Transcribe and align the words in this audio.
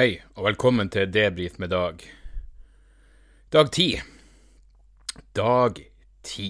Hei, 0.00 0.14
og 0.32 0.46
velkommen 0.46 0.88
til 0.88 1.10
Debrif 1.12 1.58
med 1.60 1.74
Dag. 1.74 1.98
Dag 3.52 3.66
ti. 3.68 3.98
Dag 5.36 5.76
ti. 6.24 6.46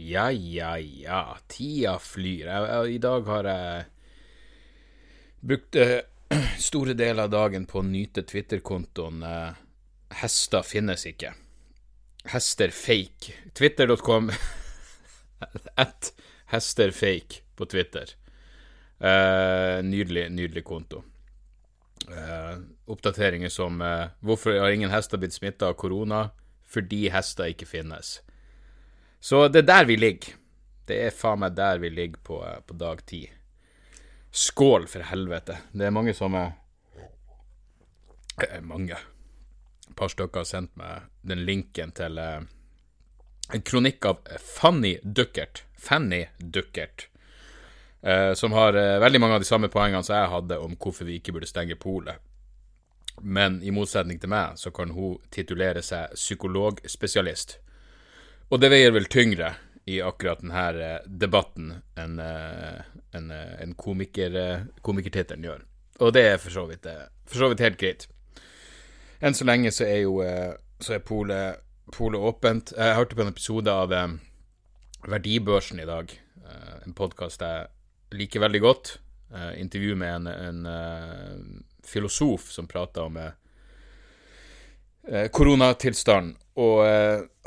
Ja, 0.00 0.30
ja, 0.32 0.70
ja. 0.80 1.18
Tida 1.52 1.98
flyr. 2.00 2.46
Jeg, 2.48 2.62
jeg, 2.70 2.94
I 2.94 3.02
dag 3.04 3.28
har 3.28 3.48
jeg 3.50 3.82
brukt 5.52 5.76
uh, 5.76 5.92
store 6.70 6.94
deler 6.96 7.26
av 7.26 7.34
dagen 7.34 7.66
på 7.68 7.82
å 7.82 7.84
nyte 7.90 8.24
Twitter-kontoen 8.24 9.20
uh, 9.20 9.60
Hester 10.22 10.64
finnes 10.64 11.04
ikke. 11.12 11.34
Hester 12.32 12.72
fake. 12.72 13.36
Twitter.com 13.52 14.32
at 15.84 16.12
hesterfake 16.56 17.44
på 17.52 17.68
Twitter. 17.68 18.16
Uh, 18.96 19.84
nydelig, 19.84 20.30
nydelig 20.40 20.64
konto. 20.72 21.04
Uh, 22.08 22.58
oppdateringer 22.88 23.48
som 23.48 23.82
eh, 23.82 24.06
Hvorfor 24.20 24.60
har 24.60 24.70
ingen 24.70 24.90
hester 24.90 25.18
blitt 25.18 25.34
smitta 25.34 25.68
av 25.68 25.74
korona? 25.74 26.30
Fordi 26.68 27.08
hester 27.12 27.50
ikke 27.52 27.68
finnes. 27.68 28.20
Så 29.20 29.48
det 29.48 29.64
er 29.64 29.68
der 29.68 29.88
vi 29.88 29.96
ligger. 29.96 30.38
Det 30.88 30.96
er 31.04 31.12
faen 31.12 31.42
meg 31.42 31.56
der 31.56 31.80
vi 31.82 31.90
ligger 31.92 32.22
på, 32.24 32.40
uh, 32.44 32.60
på 32.64 32.76
dag 32.80 33.02
ti. 33.06 33.26
Skål, 34.30 34.86
for 34.88 35.04
helvete. 35.08 35.58
Det 35.72 35.88
er 35.88 35.94
mange 35.94 36.14
som 36.16 36.36
er 36.38 36.56
Mange. 38.62 38.94
Et 39.88 39.96
par 39.98 40.12
stykker 40.12 40.44
har 40.44 40.46
sendt 40.46 40.76
meg 40.78 41.08
den 41.26 41.40
linken 41.42 41.90
til 41.90 42.20
en 42.22 43.64
kronikk 43.66 44.06
av 44.06 44.20
Fanny 44.38 44.92
Duckert. 45.02 45.64
Fanny 45.74 46.28
Duckert. 46.38 47.08
Uh, 48.06 48.34
som 48.34 48.52
har 48.52 48.74
eh, 48.74 49.00
veldig 49.02 49.20
mange 49.20 49.34
av 49.34 49.40
de 49.42 49.46
samme 49.48 49.66
poengene 49.68 50.04
som 50.06 50.14
jeg 50.14 50.30
hadde 50.30 50.58
om 50.62 50.76
hvorfor 50.78 51.08
vi 51.08 51.16
ikke 51.18 51.32
burde 51.34 51.48
stenge 51.50 51.74
polet. 51.74 52.20
Men 53.18 53.56
i 53.66 53.72
motsetning 53.74 54.20
til 54.22 54.30
meg, 54.30 54.54
så 54.54 54.70
kan 54.70 54.92
hun 54.94 55.16
titulere 55.34 55.82
seg 55.82 56.12
psykologspesialist. 56.14 57.56
Og 58.54 58.60
det 58.62 58.70
veier 58.70 58.94
vel 58.94 59.08
tyngre 59.10 59.56
i 59.90 59.96
akkurat 60.04 60.44
denne 60.44 60.66
uh, 60.78 61.08
debatten 61.10 61.72
enn 61.98 62.20
en, 62.22 63.32
en 63.32 63.72
komiker, 63.74 64.36
komikertittelen 64.86 65.48
gjør. 65.48 65.64
Og 65.98 66.12
det 66.14 66.22
er 66.28 66.38
for 66.38 66.54
så, 66.54 66.68
vidt, 66.70 66.86
for 67.26 67.42
så 67.42 67.48
vidt 67.50 67.64
helt 67.64 67.80
greit. 67.80 68.06
Enn 69.18 69.34
så 69.34 69.48
lenge 69.48 69.72
så 69.74 69.88
er 69.88 70.04
jo 70.04 70.20
så 70.78 70.94
er 70.94 71.02
polet, 71.02 71.58
polet 71.90 72.22
åpent. 72.22 72.70
Jeg 72.76 72.94
hørte 72.94 73.18
på 73.18 73.24
en 73.24 73.32
episode 73.32 73.72
av 73.72 73.90
Verdibørsen 75.08 75.82
i 75.82 75.88
dag, 75.88 76.12
en 76.84 76.94
podkast 76.94 77.42
jeg 77.42 77.66
liker 78.10 78.40
veldig 78.40 78.60
godt. 78.60 78.98
Uh, 79.34 79.60
intervju 79.60 79.94
med 79.96 80.14
en, 80.14 80.26
en 80.26 80.66
uh, 80.66 81.36
filosof 81.84 82.50
som 82.50 82.66
prata 82.66 83.02
om 83.02 83.16
uh, 83.16 83.30
koronatilstanden, 85.32 86.36
og 86.58 86.82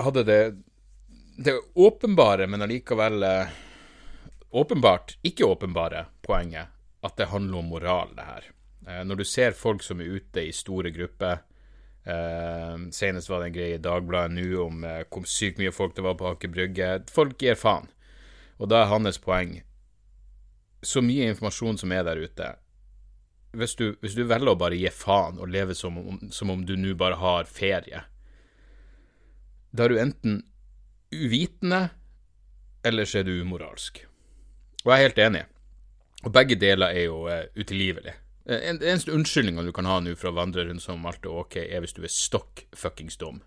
hadde 0.02 0.24
det, 0.24 0.38
det 1.38 1.54
åpenbare, 1.76 2.48
men 2.48 2.62
allikevel 2.64 3.26
åpenbart 4.50 5.18
ikke 5.22 5.46
åpenbare 5.46 6.06
poenget 6.26 6.72
at 7.04 7.18
det 7.20 7.28
handler 7.30 7.60
om 7.60 7.70
moral, 7.70 8.16
det 8.16 8.26
her. 8.26 8.48
når 9.04 9.16
du 9.16 9.24
ser 9.28 9.52
folk 9.52 9.84
som 9.84 10.02
er 10.02 10.16
ute 10.16 10.42
i 10.48 10.54
store 10.56 10.90
grupper 10.90 11.44
Senest 12.92 13.30
var 13.30 13.44
det 13.44 13.52
en 13.52 13.58
greie 13.60 13.76
i 13.76 13.84
Dagbladet 13.84 14.34
nå 14.34 14.64
om 14.64 14.82
hvor 15.12 15.28
sykt 15.30 15.60
mye 15.62 15.76
folk 15.76 15.94
det 15.96 16.08
var 16.08 16.16
på 16.18 16.32
Aker 16.32 16.50
Brygge. 16.50 16.90
Folk 17.12 17.38
gir 17.38 17.60
faen. 17.60 17.92
Og 18.58 18.72
da 18.72 18.82
er 18.82 18.90
hans 18.90 19.22
poeng 19.22 19.60
så 20.82 21.02
mye 21.06 21.30
informasjon 21.30 21.78
som 21.78 21.92
er 21.94 22.04
der 22.08 22.22
ute 22.22 22.56
Hvis 23.58 23.76
du, 23.76 23.96
hvis 24.02 24.16
du 24.16 24.24
velger 24.24 24.54
å 24.54 24.60
bare 24.60 24.78
gi 24.80 24.90
faen 24.96 25.40
og 25.40 25.52
leve 25.52 25.76
som 25.76 25.98
om, 26.00 26.20
som 26.32 26.50
om 26.50 26.66
du 26.66 26.78
nå 26.80 26.94
bare 26.96 27.20
har 27.20 27.50
ferie, 27.52 28.06
da 29.72 29.84
er 29.84 29.92
du 29.92 30.00
enten 30.00 30.38
uvitende, 31.12 31.90
eller 32.84 33.06
så 33.06 33.20
er 33.20 33.28
du 33.28 33.34
umoralsk. 33.42 34.06
Og 34.86 34.94
jeg 34.94 34.98
er 34.98 35.08
helt 35.10 35.22
enig. 35.26 35.44
Og 36.24 36.32
begge 36.32 36.56
deler 36.56 36.96
er 36.96 37.08
jo 37.10 37.26
uh, 37.28 37.44
utilgivelig. 37.60 38.14
En, 38.52 38.80
eneste 38.80 39.14
unnskyldninga 39.14 39.64
du 39.68 39.72
kan 39.76 39.88
ha 39.90 40.00
nå 40.02 40.16
for 40.18 40.32
å 40.32 40.38
vandre 40.40 40.66
rundt 40.68 40.84
som 40.84 41.06
alt 41.06 41.28
er 41.28 41.36
ok, 41.44 41.60
er 41.62 41.84
hvis 41.84 41.96
du 41.98 42.02
er 42.06 42.14
stokk 42.14 42.66
fuckings 42.72 43.20
dum. 43.22 43.42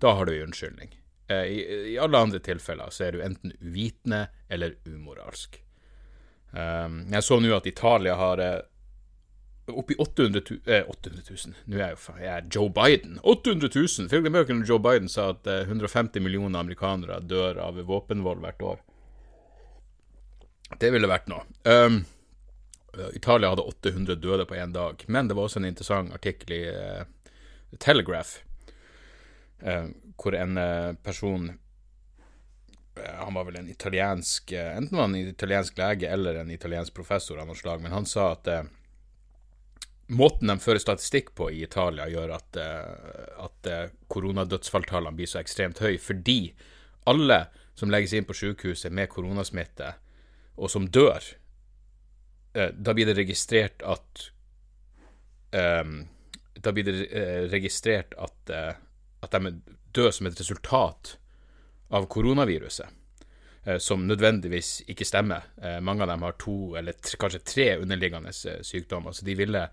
Da 0.00 0.14
har 0.16 0.28
du 0.28 0.34
ei 0.34 0.44
unnskyldning. 0.44 0.92
Uh, 1.30 1.44
i, 1.48 1.58
I 1.94 1.98
alle 2.02 2.20
andre 2.20 2.40
tilfeller 2.44 2.92
så 2.94 3.08
er 3.08 3.16
du 3.16 3.24
enten 3.24 3.56
uvitende 3.60 4.26
eller 4.52 4.76
umoralsk. 4.84 5.62
Um, 6.52 7.04
jeg 7.12 7.22
så 7.22 7.38
nå 7.38 7.52
at 7.54 7.66
Italia 7.70 8.16
har 8.18 8.40
uh, 8.42 8.58
oppi 9.70 9.94
800 9.94 10.42
000 10.50 10.60
eh, 10.66 10.88
800 10.90 11.22
000 11.30 11.52
Nå 11.70 11.76
er 11.78 11.92
jeg 11.92 11.94
jo 11.94 12.14
jeg 12.18 12.30
er 12.34 12.48
Joe 12.50 12.70
Biden. 12.74 13.18
800 13.22 13.70
000! 13.74 14.08
Følg 14.10 14.30
med 14.30 14.66
Joe 14.68 14.82
Biden 14.82 15.08
sa 15.08 15.30
at 15.34 15.46
uh, 15.46 15.62
150 15.62 16.22
millioner 16.24 16.60
amerikanere 16.60 17.20
dør 17.22 17.60
av 17.62 17.78
våpenvold 17.86 18.42
hvert 18.42 18.62
år. 18.62 18.80
Det 20.80 20.90
ville 20.94 21.10
vært 21.10 21.30
noe. 21.30 21.46
Um, 21.66 22.02
Italia 23.14 23.52
hadde 23.52 23.62
800 23.70 24.18
døde 24.18 24.46
på 24.50 24.58
én 24.58 24.72
dag, 24.74 25.02
men 25.06 25.28
det 25.28 25.36
var 25.38 25.46
også 25.46 25.60
en 25.60 25.68
interessant 25.68 26.14
artikkel 26.14 26.56
i 26.56 26.62
uh, 26.70 27.04
Telegraph 27.78 28.40
hvor 29.60 30.32
en 30.32 30.56
person 31.04 31.50
han 32.94 33.34
var 33.34 33.46
vel 33.46 33.56
en 33.60 33.68
italiensk 33.70 34.52
Enten 34.52 34.96
var 34.96 35.06
han 35.06 35.14
en 35.14 35.28
italiensk 35.30 35.78
lege 35.78 36.08
eller 36.10 36.40
en 36.40 36.50
italiensk 36.50 36.94
professor 36.94 37.38
av 37.38 37.46
noe 37.48 37.58
slag, 37.58 37.82
men 37.82 37.94
han 37.94 38.08
sa 38.08 38.32
at 38.34 38.50
eh, 38.50 38.64
måten 40.10 40.50
de 40.50 40.58
fører 40.58 40.82
statistikk 40.82 41.32
på 41.38 41.50
i 41.54 41.62
Italia, 41.64 42.08
gjør 42.10 42.34
at, 42.34 42.58
eh, 42.58 43.44
at 43.44 43.70
eh, 43.70 43.92
koronadødsfalltallene 44.10 45.16
blir 45.16 45.30
så 45.30 45.40
ekstremt 45.42 45.82
høye, 45.82 46.00
fordi 46.02 46.52
alle 47.10 47.44
som 47.78 47.92
legges 47.92 48.14
inn 48.16 48.26
på 48.28 48.36
sykehuset 48.36 48.92
med 48.92 49.10
koronasmitte, 49.12 49.94
og 50.58 50.70
som 50.72 50.88
dør, 50.90 51.24
eh, 52.54 52.74
da 52.74 52.94
blir 52.94 53.10
det 53.10 53.18
registrert 53.20 53.86
at 53.86 54.30
Da 55.50 56.70
blir 56.70 56.84
det 56.86 57.48
registrert 57.50 58.12
at, 58.14 58.50
at 59.26 59.32
de 59.32 59.50
dør 59.90 60.12
som 60.14 60.28
et 60.28 60.38
resultat 60.38 61.16
av 61.90 62.06
koronaviruset, 62.06 62.86
eh, 63.64 63.78
som 63.78 64.06
nødvendigvis 64.06 64.82
ikke 64.86 65.04
stemmer. 65.04 65.42
Eh, 65.62 65.80
mange 65.80 66.02
av 66.02 66.08
dem 66.08 66.22
har 66.22 66.36
to 66.38 66.76
eller 66.78 66.94
kanskje 67.18 67.38
tre 67.38 67.76
underliggende 67.76 68.28
eh, 68.28 68.62
sykdommer, 68.62 69.12
så 69.12 69.24
de 69.24 69.34
ville 69.34 69.64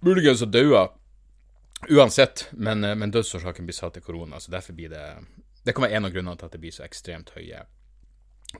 muligens 0.00 0.40
ha 0.44 0.46
daua 0.46 0.82
uansett, 1.88 2.48
men, 2.52 2.80
men 2.80 3.10
dødsårsaken 3.10 3.66
blir 3.66 3.76
satt 3.76 3.96
til 3.96 4.04
korona, 4.04 4.40
så 4.40 4.52
derfor 4.52 4.76
blir 4.76 4.92
det 4.92 5.16
Det 5.66 5.72
kan 5.74 5.82
være 5.82 5.96
en 5.96 6.04
av 6.04 6.12
grunnene 6.14 6.36
til 6.38 6.46
at 6.46 6.52
det 6.52 6.60
blir 6.62 6.70
så 6.70 6.84
ekstremt 6.84 7.30
høye 7.34 7.64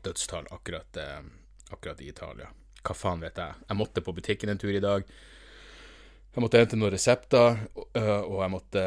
dødstall 0.02 0.48
akkurat, 0.50 0.96
akkurat 1.70 2.00
i 2.02 2.08
Italia. 2.08 2.48
Hva 2.82 2.96
faen 2.98 3.22
vet 3.22 3.38
jeg? 3.38 3.54
Jeg 3.68 3.76
måtte 3.78 4.02
på 4.02 4.12
butikken 4.12 4.50
en 4.50 4.58
tur 4.58 4.74
i 4.74 4.82
dag. 4.82 5.06
Jeg 6.34 6.42
måtte 6.42 6.58
hente 6.58 6.76
noen 6.76 6.90
resepter, 6.90 7.62
og 7.94 8.42
jeg 8.42 8.50
måtte 8.50 8.82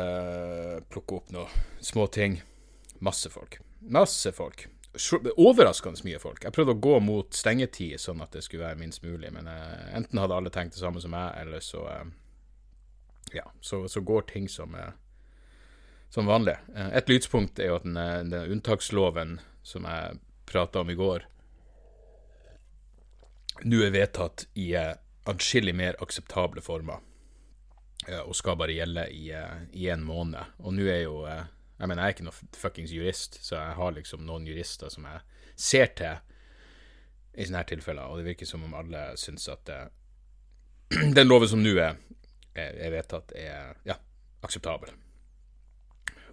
plukke 0.91 1.15
opp 1.15 1.31
noen 1.31 1.63
småting. 1.79 2.41
Masse 2.99 3.29
folk. 3.29 3.59
Masse 3.79 4.31
folk. 4.31 4.67
Overraskende 5.37 6.01
mye 6.03 6.19
folk. 6.19 6.43
Jeg 6.43 6.53
prøvde 6.55 6.73
å 6.73 6.81
gå 6.81 6.95
mot 7.03 7.35
stengetid, 7.35 7.99
sånn 8.01 8.23
at 8.25 8.33
det 8.33 8.41
skulle 8.43 8.65
være 8.65 8.79
minst 8.79 9.03
mulig, 9.05 9.29
men 9.31 9.47
uh, 9.47 9.91
enten 9.95 10.19
hadde 10.19 10.35
alle 10.35 10.51
tenkt 10.53 10.75
det 10.75 10.81
samme 10.81 11.01
som 11.03 11.13
meg, 11.13 11.35
eller 11.39 11.63
så 11.63 11.85
uh, 11.85 12.07
Ja, 13.31 13.45
så, 13.61 13.83
så, 13.87 14.01
går 14.01 14.25
ting 14.31 14.49
som, 14.49 14.73
uh, 14.73 14.89
som 16.09 16.25
vanlig. 16.25 16.57
et 16.73 17.09
lydspunkt 17.09 17.59
er 17.59 17.69
jo 17.69 17.75
at 17.77 17.85
den, 17.85 17.99
den 18.31 18.55
unntaksloven 18.55 19.37
som 19.63 19.85
jeg 19.85 20.17
prata 20.49 20.81
om 20.81 20.89
i 20.89 20.97
går, 20.97 21.27
nå 23.69 23.83
er 23.85 23.93
vedtatt 23.93 24.47
i 24.57 24.73
atskillig 25.29 25.75
mer 25.75 25.99
akseptable 26.01 26.63
former, 26.65 27.03
og 28.23 28.33
skal 28.33 28.57
bare 28.57 28.73
gjelde 28.73 29.05
i, 29.13 29.85
en 29.91 30.01
måned. 30.07 30.57
Og 30.63 30.73
nå 30.73 30.87
er 30.89 31.03
jo 31.03 31.19
jeg 31.79 31.87
mener, 31.87 32.03
jeg 32.03 32.11
er 32.11 32.17
ikke 32.17 32.27
noen 32.27 32.57
fuckings 32.59 32.91
jurist, 32.91 33.39
så 33.45 33.55
jeg 33.55 33.77
har 33.79 33.93
liksom 33.95 34.25
noen 34.27 34.47
jurister 34.47 34.91
som 34.91 35.07
jeg 35.07 35.21
ser 35.55 35.93
til 35.95 36.25
i 37.39 37.45
sånne 37.45 37.61
her 37.61 37.69
tilfeller, 37.69 38.09
og 38.09 38.19
det 38.19 38.27
virker 38.27 38.49
som 38.49 38.65
om 38.67 38.75
alle 38.75 39.03
syns 39.19 39.47
at 39.51 39.63
det, 39.69 39.79
den 41.17 41.29
loven 41.29 41.51
som 41.51 41.61
nå 41.63 41.75
er, 41.79 41.95
er, 42.57 42.89
vedtatt, 42.91 43.31
er 43.37 43.77
ja, 43.87 43.95
akseptabel. 44.43 44.91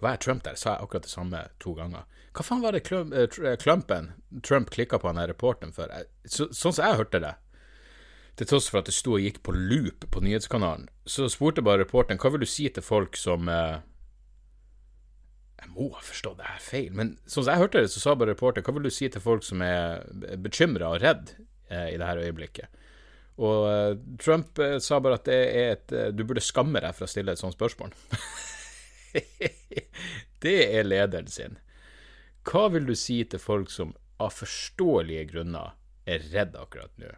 Hva 0.01 0.13
er 0.13 0.21
Trump 0.21 0.43
der? 0.45 0.57
Sa 0.59 0.75
jeg 0.75 0.85
akkurat 0.85 1.07
det 1.07 1.13
samme 1.13 1.41
to 1.63 1.73
ganger? 1.77 2.05
Hva 2.35 2.45
faen 2.45 2.61
var 2.61 2.75
det 2.75 2.83
Klumpen 2.85 4.11
eh, 4.11 4.39
Trump 4.45 4.69
klikka 4.73 4.99
på 5.01 5.09
han 5.09 5.17
der 5.17 5.31
reporteren 5.31 5.73
for? 5.73 5.89
Så, 6.27 6.51
sånn 6.53 6.75
som 6.75 6.83
jeg 6.83 6.99
hørte 6.99 7.21
det, 7.23 7.33
til 8.37 8.49
tross 8.51 8.67
for 8.69 8.83
at 8.83 8.89
det 8.89 8.93
sto 8.93 9.15
og 9.15 9.23
gikk 9.23 9.39
på 9.45 9.55
loop 9.55 10.05
på 10.13 10.21
nyhetskanalen, 10.21 10.85
så 11.09 11.25
spurte 11.31 11.63
bare 11.65 11.81
reporteren 11.85 12.21
hva 12.21 12.35
vil 12.35 12.43
du 12.43 12.49
si 12.49 12.67
til 12.69 12.85
folk 12.85 13.17
som 13.17 13.49
uh, 13.49 13.79
jeg 15.57 15.71
må 15.73 15.87
ha 15.95 16.01
forstått 16.05 16.37
det 16.37 16.47
her 16.47 16.61
feil, 16.61 16.89
men 16.93 17.15
sånn 17.25 17.45
som 17.45 17.51
jeg 17.51 17.61
hørte 17.63 17.81
det, 17.81 17.89
så 17.89 18.01
sa 18.01 18.13
bare 18.17 18.35
reporter 18.35 18.65
Hva 18.65 18.75
vil 18.75 18.85
du 18.85 18.93
si 18.93 19.09
til 19.09 19.23
folk 19.23 19.45
som 19.45 19.63
er 19.65 20.03
bekymra 20.43 20.91
og 20.93 21.01
redd 21.01 21.33
eh, 21.71 21.93
i 21.93 21.97
det 21.97 22.05
her 22.05 22.21
øyeblikket? 22.21 22.83
Og 23.41 23.65
eh, 23.69 23.93
Trump 24.21 24.59
eh, 24.61 24.77
sa 24.83 24.99
bare 25.01 25.17
at 25.19 25.25
det 25.29 25.37
er 25.37 25.71
et 25.75 25.93
uh, 25.93 26.07
Du 26.13 26.23
burde 26.25 26.41
skamme 26.41 26.81
deg 26.81 26.95
for 26.97 27.05
å 27.05 27.11
stille 27.11 27.33
et 27.33 27.41
sånt 27.41 27.57
spørsmål. 27.57 27.93
det 30.45 30.57
er 30.65 30.87
lederen 30.87 31.29
sin. 31.29 31.57
Hva 32.47 32.67
vil 32.73 32.87
du 32.89 32.95
si 32.97 33.19
til 33.29 33.41
folk 33.41 33.73
som 33.73 33.95
av 34.21 34.33
forståelige 34.33 35.27
grunner 35.33 35.75
er 36.09 36.25
redd 36.33 36.57
akkurat 36.57 36.93
nå? 37.01 37.13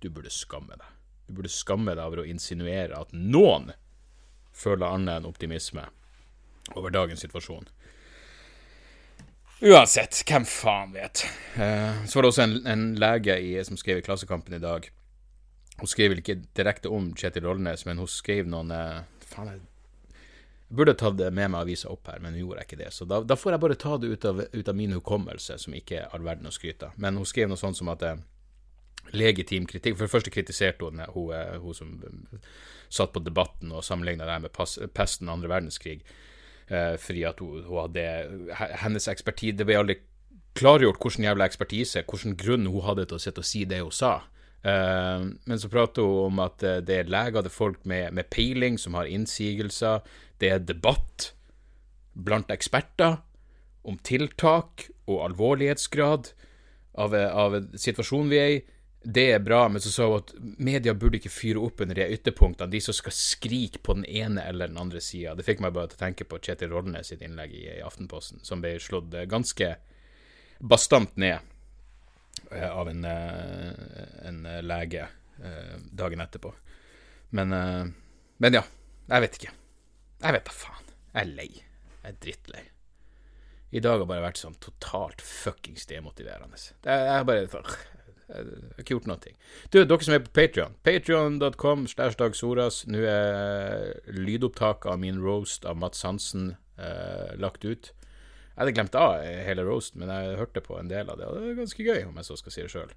Du 0.00 0.08
burde 0.08 0.32
skamme 0.32 0.76
deg. 0.76 0.96
Du 1.28 1.36
burde 1.36 1.52
skamme 1.52 1.96
deg 1.96 2.04
over 2.04 2.22
å 2.22 2.28
insinuere 2.28 2.96
at 2.96 3.12
noen 3.16 3.72
føler 4.56 4.88
annet 4.88 5.20
enn 5.20 5.28
optimisme 5.28 5.84
over 6.76 6.94
dagens 6.94 7.24
situasjon. 7.24 7.68
Uansett, 9.60 10.22
hvem 10.24 10.46
faen 10.48 10.94
vet. 10.94 11.26
så 11.54 12.16
var 12.16 12.24
det 12.24 12.30
også 12.30 12.46
en, 12.46 12.56
en 12.66 12.84
lege 12.96 13.36
i, 13.44 13.52
som 13.64 13.76
skrev 13.76 14.00
i 14.00 14.04
Klassekampen 14.06 14.56
i 14.56 14.62
dag 14.62 14.88
hun 15.80 15.88
skrev 15.88 16.14
ikke 16.18 16.38
direkte 16.56 16.92
om 16.92 17.10
Kjetil 17.16 17.46
Rollnes, 17.48 17.86
men 17.88 18.00
hun 18.00 18.08
skrev 18.10 18.48
noen 18.50 18.72
eh, 18.74 19.02
Faen, 19.30 19.52
jeg 19.54 20.76
burde 20.76 20.94
tatt 20.98 21.16
det 21.18 21.30
med 21.34 21.50
meg 21.50 21.64
avisa 21.64 21.90
opp 21.90 22.10
her, 22.10 22.20
men 22.22 22.34
hun 22.34 22.44
gjorde 22.44 22.64
ikke 22.66 22.78
det. 22.78 22.90
Så 22.94 23.06
da, 23.08 23.20
da, 23.26 23.36
får 23.38 23.56
jeg 23.56 23.62
bare 23.64 23.76
ta 23.80 23.96
det 23.98 24.10
ut 24.10 24.26
av, 24.28 24.42
ut 24.52 24.68
av 24.70 24.76
min 24.76 24.92
hukommelse, 24.94 25.56
som 25.58 25.74
ikke 25.74 26.02
er 26.02 26.12
all 26.14 26.26
verden 26.26 26.50
å 26.50 26.54
skryte 26.54 26.90
av. 26.90 26.98
Men 27.00 27.18
hun 27.18 27.26
skrev 27.26 27.50
noe 27.50 27.58
sånt 27.58 27.78
som 27.78 27.90
at 27.90 28.04
eh, 28.06 28.20
legitim 29.16 29.66
kritikk 29.66 29.96
For 29.96 30.06
det 30.06 30.12
første 30.12 30.34
kritiserte 30.34 30.86
hun 30.86 31.00
eh, 31.02 31.14
hun, 31.14 31.32
eh, 31.34 31.70
som 31.74 31.96
satt 32.90 33.14
på 33.14 33.22
Debatten 33.24 33.72
og 33.72 33.86
sammenligna 33.86 34.28
det 34.28 34.38
med 34.44 34.92
pesten 34.94 35.32
andre 35.32 35.50
verdenskrig, 35.50 36.02
eh, 36.04 36.28
fordi 36.70 37.24
at 37.26 37.40
hun, 37.42 37.64
hun 37.66 37.80
hadde 37.82 38.02
Hennes 38.78 39.08
ekspertise 39.10 39.56
Det 39.58 39.64
ble 39.66 39.74
aldri 39.80 39.96
klargjort 40.54 41.00
hvilken 41.02 41.24
jævla 41.26 41.46
ekspertise, 41.46 42.02
hvilken 42.06 42.36
grunn 42.38 42.68
hun 42.70 42.84
hadde 42.86 43.06
til 43.08 43.18
å 43.18 43.22
sitte 43.22 43.42
og 43.42 43.48
si 43.48 43.64
det 43.68 43.80
hun 43.82 43.94
sa. 43.94 44.20
Uh, 44.60 45.32
men 45.48 45.60
så 45.60 45.70
prater 45.72 46.04
hun 46.04 46.34
om 46.34 46.42
at 46.44 46.60
uh, 46.66 46.80
det 46.84 46.98
er 46.98 47.12
leger, 47.12 47.40
det 47.40 47.48
er 47.52 47.54
folk 47.54 47.86
med, 47.88 48.10
med, 48.16 48.28
peiling 48.32 48.76
som 48.78 48.98
har 48.98 49.08
innsigelser. 49.08 50.04
Det 50.40 50.50
er 50.52 50.64
debatt 50.64 51.30
blant 52.12 52.50
eksperter 52.52 53.20
om 53.88 53.96
tiltak 54.04 54.90
og 55.08 55.22
alvorlighetsgrad 55.30 56.32
av, 57.00 57.14
av 57.14 57.56
situasjonen 57.78 58.28
vi 58.32 58.40
er 58.40 58.52
i. 58.58 58.60
Det 59.02 59.26
er 59.32 59.38
bra, 59.40 59.62
men 59.72 59.80
så 59.80 59.90
sa 59.92 60.06
hun 60.10 60.18
at 60.18 60.32
media 60.60 60.92
burde 60.92 61.16
ikke 61.16 61.32
fyre 61.32 61.62
opp 61.64 61.80
under 61.80 61.96
de 61.96 62.08
ytterpunktene, 62.12 62.68
de 62.72 62.80
som 62.84 62.96
skal 62.96 63.14
skrike 63.16 63.80
på 63.80 63.96
den 63.96 64.04
ene 64.04 64.44
eller 64.44 64.68
den 64.68 64.80
andre 64.80 65.00
sida. 65.00 65.32
Det 65.34 65.46
fikk 65.46 65.62
meg 65.64 65.72
bare 65.76 65.88
til 65.88 66.00
å 66.00 66.04
tenke 66.04 66.26
på 66.28 66.40
Kjetil 66.42 66.74
Rollnes 66.74 67.08
sitt 67.08 67.24
innlegg 67.24 67.54
i, 67.56 67.64
i 67.78 67.84
Aftenposten, 67.86 68.42
som 68.44 68.60
ble 68.60 68.74
slått 68.82 69.16
eh, 69.16 69.28
ganske 69.30 69.72
bastant 70.60 71.16
ned 71.16 71.40
Eh, 72.50 72.70
av 72.70 72.88
en, 72.88 73.04
eh, 73.04 73.72
en 74.22 74.42
lege 74.66 75.08
dagen 75.90 76.20
etterpå. 76.20 76.54
Men, 77.28 77.48
men 78.36 78.52
ja. 78.52 78.60
Jeg 79.08 79.24
vet 79.24 79.36
ikke. 79.38 79.52
Jeg 80.20 80.34
vet 80.36 80.44
da 80.44 80.52
faen. 80.52 80.90
Jeg 81.14 81.20
er 81.22 81.30
lei. 81.30 81.46
Jeg 82.02 82.10
er 82.10 82.18
drittlei. 82.20 82.64
I 83.70 83.80
dag 83.80 84.02
har 84.02 84.10
bare 84.10 84.26
vært 84.26 84.42
sånn 84.42 84.58
totalt 84.60 85.22
fuckings 85.24 85.88
demotiverende. 85.88 86.60
Jeg 86.84 87.08
har 87.08 87.24
bare 87.24 87.48
Jeg 88.30 88.46
har 88.46 88.82
ikke 88.82 88.94
gjort 88.94 89.08
noe. 89.10 89.32
Du, 89.74 89.80
dere 89.82 90.06
som 90.06 90.14
er 90.14 90.22
på 90.22 90.32
Patrion. 90.38 90.76
Patrion.com 90.86 91.86
Dag 91.98 92.36
Soras. 92.38 92.84
Nå 92.86 93.00
er 93.02 93.96
lydopptaket 94.14 94.90
av 94.92 95.00
min 95.02 95.18
roast 95.22 95.66
av 95.66 95.80
Mats 95.80 96.04
Hansen 96.06 96.52
eh, 96.78 97.34
lagt 97.42 97.64
ut. 97.64 97.90
Jeg 97.90 98.62
hadde 98.62 98.74
glemt 98.76 98.98
av 98.98 99.24
hele 99.24 99.64
roasten, 99.66 100.02
men 100.02 100.12
jeg 100.12 100.38
hørte 100.38 100.62
på 100.62 100.76
en 100.78 100.90
del 100.90 101.10
av 101.10 101.18
det, 101.18 101.26
og 101.26 101.38
det 101.38 101.48
er 101.48 101.60
ganske 101.62 101.84
gøy, 101.86 102.02
om 102.10 102.18
jeg 102.20 102.28
så 102.28 102.36
skal 102.36 102.54
si 102.54 102.64
det 102.64 102.72
sjøl. 102.72 102.90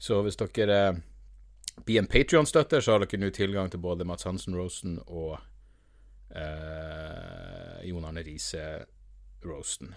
Så 0.00 0.20
hvis 0.24 0.38
dere 0.40 0.76
eh, 0.86 1.00
blir 1.84 2.00
en 2.00 2.10
Patrion-støtter, 2.10 2.80
så 2.80 2.94
har 2.94 3.04
dere 3.04 3.20
nå 3.20 3.32
tilgang 3.34 3.72
til 3.72 3.82
både 3.82 4.06
Mats 4.08 4.28
Hansen-roasten 4.28 5.00
og 5.08 5.34
eh, 6.30 7.80
Jon 7.90 8.06
Arne 8.06 8.24
Riise-roasten. 8.24 9.92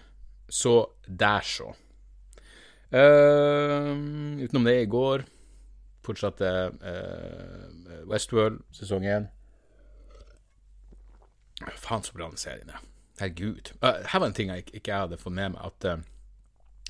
Så 0.50 0.74
der, 1.06 1.46
så. 1.46 1.70
Uh, 2.94 3.90
utenom 4.44 4.64
det, 4.68 4.76
i 4.84 4.90
går 4.90 5.24
fortsatte 6.04 6.50
uh, 6.84 8.04
Westworld 8.06 8.60
sesong 8.70 9.06
én. 9.08 9.26
Faen, 11.80 12.04
så 12.04 12.14
bra 12.14 12.28
den 12.28 12.38
serien 12.40 12.70
er. 12.70 12.82
Herregud. 13.18 13.72
Uh, 13.80 14.04
her 14.04 14.20
var 14.20 14.28
en 14.28 14.36
ting 14.36 14.52
jeg 14.52 14.68
ikke 14.74 15.00
hadde 15.04 15.18
fått 15.18 15.34
med 15.34 15.54
meg. 15.56 15.64
At, 15.64 15.88
uh, 15.88 16.04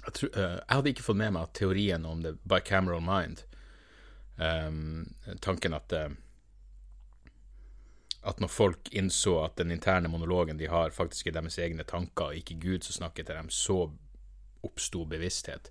jeg, 0.04 0.30
jeg, 0.34 0.60
hadde 0.74 0.92
ikke 0.92 1.06
fått 1.06 1.20
med 1.22 1.36
meg 1.36 1.46
at 1.46 1.56
teorien 1.56 2.06
om 2.08 2.22
the 2.24 2.34
bicameral 2.42 3.00
mind 3.04 3.46
um, 4.36 5.14
Tanken 5.40 5.76
at 5.76 5.94
at 8.24 8.40
når 8.40 8.48
folk 8.48 8.88
innså 8.96 9.34
at 9.44 9.58
den 9.60 9.70
interne 9.74 10.08
monologen 10.08 10.56
de 10.56 10.68
har, 10.72 10.94
faktisk 10.96 11.26
er 11.28 11.34
deres 11.36 11.58
egne 11.60 11.84
tanker, 11.84 12.30
og 12.30 12.38
ikke 12.38 12.56
Gud 12.56 12.86
som 12.86 12.96
snakker 12.96 13.26
til 13.26 13.36
dem, 13.36 13.50
så 13.52 13.90
oppsto 14.64 15.04
bevissthet. 15.04 15.68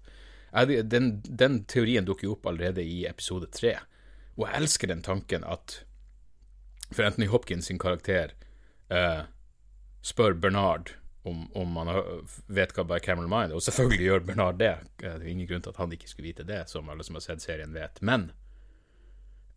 Den, 0.54 1.22
den, 1.26 1.64
teorien 1.66 2.06
dukker 2.06 2.28
jo 2.28 2.36
opp 2.36 2.46
allerede 2.46 2.84
i 2.86 3.06
episode 3.10 3.48
tre, 3.50 3.78
og 4.38 4.46
jeg 4.46 4.62
elsker 4.62 4.92
den 4.92 5.02
tanken 5.06 5.46
at 5.50 5.80
For 6.94 7.06
Anthony 7.08 7.26
Hopkins 7.32 7.66
sin 7.72 7.80
karakter 7.82 8.36
eh, 8.94 9.24
spør 10.06 10.36
Bernard 10.38 10.92
om, 11.24 11.48
om 11.58 11.80
han 11.80 11.90
vet 12.54 12.76
hva 12.78 13.00
Cameron 13.00 13.32
Mind 13.32 13.56
og 13.56 13.64
selvfølgelig 13.66 14.06
gjør 14.06 14.24
Bernard 14.28 14.60
det. 14.60 14.76
Det 15.02 15.10
er 15.10 15.26
ingen 15.26 15.48
grunn 15.50 15.64
til 15.66 15.74
at 15.74 15.82
han 15.82 15.96
ikke 15.96 16.10
skulle 16.12 16.30
vite 16.30 16.46
det, 16.46 16.68
som 16.70 16.90
alle 16.92 17.06
som 17.08 17.18
har 17.18 17.26
sett 17.26 17.42
serien, 17.42 17.74
vet. 17.74 18.02
Men 18.06 18.30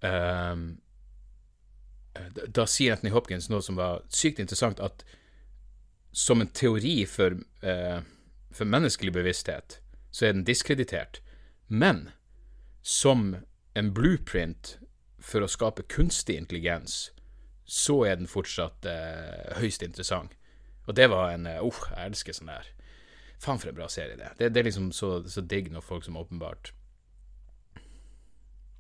eh, 0.01 0.55
da, 2.17 2.49
da 2.61 2.67
sier 2.71 2.97
Anthony 2.97 3.13
Hopkins 3.13 3.51
noe 3.53 3.65
som 3.65 3.77
var 3.77 4.05
sykt 4.09 4.41
interessant, 4.41 4.81
at 4.81 5.05
som 6.17 6.41
en 6.41 6.49
teori 6.49 7.03
for, 7.11 7.37
eh, 7.63 7.99
for 8.57 8.65
menneskelig 8.65 9.13
bevissthet, 9.13 9.81
så 10.17 10.27
er 10.27 10.33
den 10.33 10.47
diskreditert. 10.49 11.21
Men 11.69 12.07
som 12.81 13.35
en 13.77 13.93
blueprint 13.93 14.79
for 15.21 15.45
å 15.45 15.51
skape 15.51 15.85
kunstig 15.93 16.39
intelligens, 16.41 17.11
så 17.67 17.99
er 18.09 18.17
den 18.17 18.31
fortsatt 18.31 18.87
eh, 18.89 19.59
høyst 19.61 19.85
interessant. 19.85 20.33
Og 20.87 20.95
det 20.97 21.11
var 21.13 21.35
en 21.35 21.49
Uff, 21.67 21.83
uh, 21.83 21.93
jeg 21.99 22.13
elsker 22.13 22.37
sånn 22.39 22.53
der. 22.53 22.71
Faen, 23.43 23.61
for 23.61 23.69
en 23.69 23.77
bra 23.77 23.91
serie, 23.93 24.17
det. 24.17 24.31
Det, 24.39 24.49
det 24.55 24.63
er 24.63 24.69
liksom 24.71 24.89
så, 24.97 25.19
så, 25.29 25.43
digg 25.45 25.69
når 25.75 25.85
folk 25.85 26.07
som 26.07 26.17
åpenbart 26.17 26.71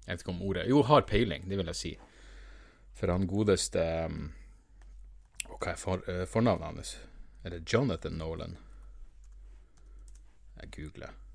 Jeg 0.06 0.14
vet 0.14 0.22
ikke 0.22 0.32
om 0.32 0.44
ordet 0.46 0.64
Jo, 0.70 0.80
har 0.86 1.04
peiling, 1.10 1.44
det 1.50 1.58
vil 1.58 1.68
jeg 1.74 1.80
si. 1.82 1.92
For 2.96 3.12
han 3.12 3.28
godeste 3.28 3.82
um, 4.06 4.30
Hva 5.50 5.74
er 5.74 5.82
for, 5.82 6.06
uh, 6.08 6.24
fornavnet 6.30 6.70
hans? 6.70 6.96
Er 7.44 7.58
det 7.58 7.66
Jonathan 7.68 8.16
Nolan? 8.22 8.56
Jeg 10.62 10.72
googler. 10.78 11.25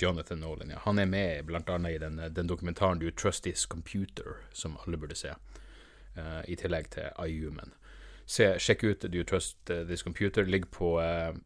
Jonathan 0.00 0.40
Nolan, 0.40 0.70
ja. 0.70 0.80
Han 0.84 0.98
er 0.98 1.06
med 1.06 1.50
annet 1.70 1.94
i 1.94 1.98
den, 1.98 2.20
den 2.34 2.48
dokumentaren 2.50 2.98
Do 2.98 3.10
Trust 3.10 3.44
This 3.44 3.66
Computer, 3.66 4.40
som 4.52 4.76
alle 4.86 4.96
burde 4.96 5.14
se. 5.14 5.34
Uh, 6.18 6.42
I 6.48 6.56
tillegg 6.56 6.90
til 6.94 7.10
iHuman 7.18 7.74
sjekk 8.26 8.84
ut 8.84 9.00
Do 9.00 9.18
You 9.18 9.24
Trust 9.24 9.70
uh, 9.70 9.84
This 9.86 10.02
Computer. 10.02 10.44
Ligger 10.44 10.66
på, 10.66 11.00
uh, 11.00 11.36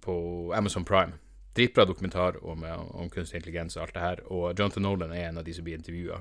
på 0.00 0.52
Amazon 0.56 0.84
Prime. 0.84 1.12
Dritbra 1.56 1.84
dokumentar 1.84 2.44
om, 2.44 2.64
uh, 2.64 2.96
om, 2.96 3.10
kunstig 3.10 3.36
intelligens 3.36 3.76
og 3.76 3.82
alt 3.82 3.94
det 3.94 4.00
her. 4.00 4.24
Og 4.32 4.58
Jonathan 4.58 4.82
Nolan 4.82 5.12
er 5.12 5.28
en 5.28 5.38
av 5.38 5.44
de 5.44 5.54
som 5.54 5.64
blir 5.64 5.78
intervjua. 5.78 6.20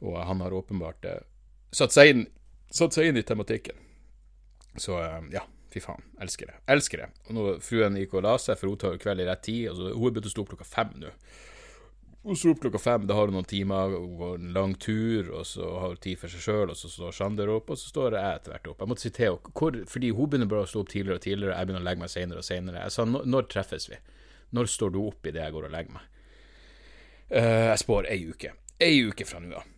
og 0.00 0.26
han 0.26 0.40
har 0.40 0.52
åpenbart 0.52 1.06
satt 1.72 1.92
seg, 1.92 2.08
inn, 2.08 2.26
satt, 2.70 2.94
seg 2.94 3.08
inn, 3.08 3.16
i 3.16 3.22
tematikken. 3.22 3.74
Så 4.78 4.94
ja, 5.32 5.42
fy 5.72 5.82
faen. 5.84 6.04
Elsker 6.24 6.50
det. 6.50 6.56
Elsker 6.72 7.04
det. 7.04 7.10
Og 7.28 7.36
nå 7.36 7.44
fruen 7.64 7.98
gikk 8.00 8.16
og 8.18 8.24
la 8.26 8.38
seg, 8.40 8.58
for 8.60 8.72
hun 8.72 8.80
tar 8.80 8.98
kveld 9.02 9.24
i 9.24 9.28
rett 9.28 9.44
tid. 9.44 9.68
Altså, 9.72 9.92
hun 9.94 10.08
er 10.08 10.16
begynt 10.16 10.30
å 10.30 10.34
stå 10.34 10.44
opp 10.44 10.52
klokka 10.54 10.68
fem 10.68 10.96
nå. 11.02 11.12
Hun 12.28 12.36
står 12.36 12.56
opp 12.56 12.60
klokka 12.64 12.80
fem, 12.82 13.04
da 13.08 13.14
har 13.14 13.30
hun 13.30 13.38
noen 13.38 13.46
timer, 13.48 13.94
hun 13.94 14.16
går 14.18 14.32
en 14.36 14.48
lang 14.52 14.72
tur, 14.82 15.30
og 15.38 15.46
så 15.46 15.68
har 15.78 15.94
hun 15.94 16.00
tid 16.02 16.18
for 16.20 16.32
seg 16.32 16.42
sjøl, 16.44 16.72
og 16.74 16.76
så 16.76 16.90
står 16.90 17.14
Sander 17.16 17.52
opp, 17.54 17.70
og 17.72 17.78
så 17.78 17.88
står 17.88 18.18
jeg 18.18 18.40
etter 18.40 18.52
hvert 18.52 18.68
opp. 18.72 18.82
Jeg 18.82 18.90
måtte 18.90 19.04
si 19.04 19.12
til 19.14 19.38
henne, 19.38 19.84
fordi 19.88 20.10
hun 20.12 20.28
begynner 20.28 20.50
bare 20.50 20.66
å 20.66 20.68
stå 20.68 20.82
opp 20.82 20.90
tidligere 20.92 21.22
og 21.22 21.24
tidligere, 21.24 21.54
jeg 21.54 21.70
begynner 21.70 21.86
å 21.86 21.88
legge 21.88 22.02
meg 22.02 22.12
senere 22.12 22.42
og 22.42 22.48
senere. 22.48 22.82
Jeg 22.84 22.96
sa 22.96 23.06
når 23.08 23.48
treffes 23.54 23.88
vi? 23.88 24.02
Når 24.58 24.70
står 24.74 24.92
du 24.92 25.00
opp 25.06 25.30
idet 25.30 25.44
jeg 25.44 25.54
går 25.54 25.70
og 25.70 25.74
legger 25.76 25.94
meg? 25.94 26.12
Uh, 27.28 27.66
jeg 27.70 27.80
spår 27.84 28.10
ei 28.12 28.20
uke. 28.28 28.54
Ei 28.82 28.94
uke 29.08 29.28
fra 29.28 29.40
nå 29.44 29.56
av. 29.56 29.77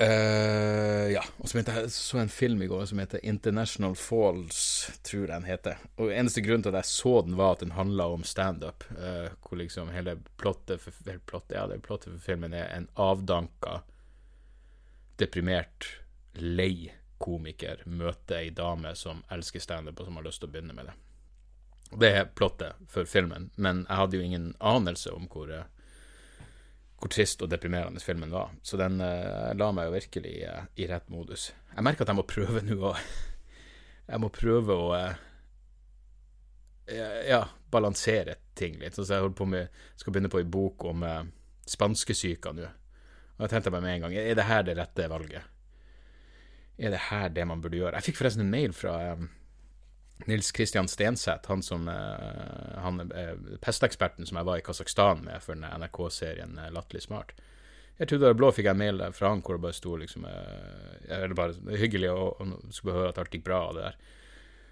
Uh, 0.00 1.10
ja. 1.12 1.22
Og 1.38 1.48
så 1.48 1.60
jeg 1.60 1.90
så 1.92 2.20
en 2.20 2.32
film 2.32 2.62
i 2.62 2.68
går 2.70 2.84
som 2.88 3.00
heter 3.02 3.24
International 3.26 3.96
Falls, 3.96 4.62
tror 5.02 5.26
jeg 5.26 5.32
den 5.32 5.48
heter. 5.48 5.82
Og 6.00 6.12
Eneste 6.14 6.44
grunn 6.44 6.64
til 6.64 6.72
at 6.72 6.82
jeg 6.82 6.92
så 6.92 7.14
den, 7.26 7.36
var 7.40 7.56
at 7.56 7.64
den 7.64 7.74
handla 7.76 8.10
om 8.14 8.24
standup. 8.24 8.86
Uh, 8.94 9.28
hvor 9.44 9.60
liksom 9.60 9.92
hele 9.94 10.18
plottet 10.40 10.80
for, 10.84 10.94
plottet, 11.26 11.56
ja, 11.58 11.66
det 11.68 11.82
plottet 11.84 12.14
for 12.14 12.30
filmen 12.32 12.56
er 12.56 12.70
en 12.76 12.88
avdanka, 13.00 13.80
deprimert, 15.20 15.88
lei 16.40 16.90
komiker 17.20 17.82
møter 17.84 18.40
ei 18.40 18.50
dame 18.56 18.94
som 18.96 19.20
elsker 19.32 19.60
standup, 19.60 20.00
og 20.00 20.08
som 20.08 20.16
har 20.16 20.24
lyst 20.24 20.40
til 20.40 20.48
å 20.48 20.54
begynne 20.54 20.76
med 20.76 20.88
det. 20.88 20.96
Det 22.00 22.10
er 22.14 22.30
plottet 22.38 22.78
for 22.88 23.08
filmen, 23.08 23.50
men 23.56 23.84
jeg 23.88 23.98
hadde 23.98 24.16
jo 24.16 24.24
ingen 24.24 24.52
anelse 24.62 25.12
om 25.12 25.26
hvor, 25.30 25.50
hvor 27.00 27.12
trist 27.12 27.40
og 27.42 27.48
deprimerende 27.48 28.00
filmen 28.04 28.32
var. 28.32 28.52
Så 28.62 28.76
den 28.80 29.00
uh, 29.00 29.50
la 29.56 29.70
meg 29.72 29.88
jo 29.88 29.96
virkelig 29.96 30.34
uh, 30.44 30.62
i 30.76 30.86
rett 30.90 31.08
modus. 31.12 31.50
Jeg 31.72 31.86
merker 31.86 32.04
at 32.04 32.12
jeg 32.12 32.20
må 32.20 32.28
prøve 32.28 32.62
nå 32.66 32.78
å 32.90 32.94
Jeg 34.10 34.18
må 34.18 34.28
prøve 34.34 34.74
å 34.74 34.86
uh, 34.90 35.12
ja, 36.90 37.44
balansere 37.70 38.34
ting 38.58 38.76
litt. 38.80 38.98
Så 38.98 39.06
jeg 39.06 39.22
holder 39.22 39.38
på 39.38 39.46
med, 39.48 39.80
skal 39.96 40.12
begynne 40.12 40.32
på 40.32 40.40
ei 40.42 40.48
bok 40.50 40.84
om 40.90 41.04
uh, 41.06 41.22
spanskesyka 41.70 42.52
nå. 42.56 42.68
Og 43.38 43.46
jeg 43.46 43.54
tenkte 43.54 43.72
meg 43.72 43.84
med 43.84 43.94
en 43.94 44.02
gang 44.04 44.14
Er 44.20 44.34
det 44.36 44.44
her 44.50 44.64
det 44.66 44.76
rette 44.76 45.06
valget? 45.08 45.46
Er 46.80 46.92
det 46.92 47.06
her 47.08 47.30
det 47.32 47.46
man 47.48 47.62
burde 47.64 47.78
gjøre? 47.78 47.96
Jeg 47.96 48.10
fikk 48.10 48.20
forresten 48.20 48.44
en 48.44 48.52
mail 48.52 48.74
fra 48.76 49.14
um, 49.16 49.30
Nils 50.26 50.52
Kristian 50.52 50.88
Stenseth, 50.88 51.48
han 51.48 51.62
som 51.62 51.88
uh, 51.88 52.82
han 52.82 53.00
uh, 53.12 53.56
pesteksperten 53.62 54.28
som 54.28 54.40
jeg 54.40 54.48
var 54.48 54.60
i 54.60 54.64
Kasakhstan 54.66 55.24
med 55.24 55.42
for 55.44 55.58
NRK-serien 55.58 56.58
uh, 56.58 56.68
Latterlig 56.74 57.04
smart. 57.06 57.32
Jeg 58.00 58.10
trodde 58.10 58.30
det 58.30 58.38
blå, 58.40 58.50
fikk 58.56 58.68
jeg 58.68 58.76
en 58.76 58.80
mail 58.80 59.02
fra 59.16 59.32
han 59.32 59.42
hvor 59.44 59.58
det 59.58 59.64
bare 59.66 59.76
sto 59.76 59.92
liksom 60.00 60.22
Eller 60.24 61.34
bare 61.36 61.76
hyggelig 61.76 62.08
og, 62.14 62.38
og 62.40 62.72
skulle 62.72 62.96
høre 62.96 63.10
at 63.12 63.18
alt 63.20 63.34
gikk 63.34 63.44
bra 63.44 63.58
og 63.68 63.76
det 63.76 63.90
der. 63.90 63.98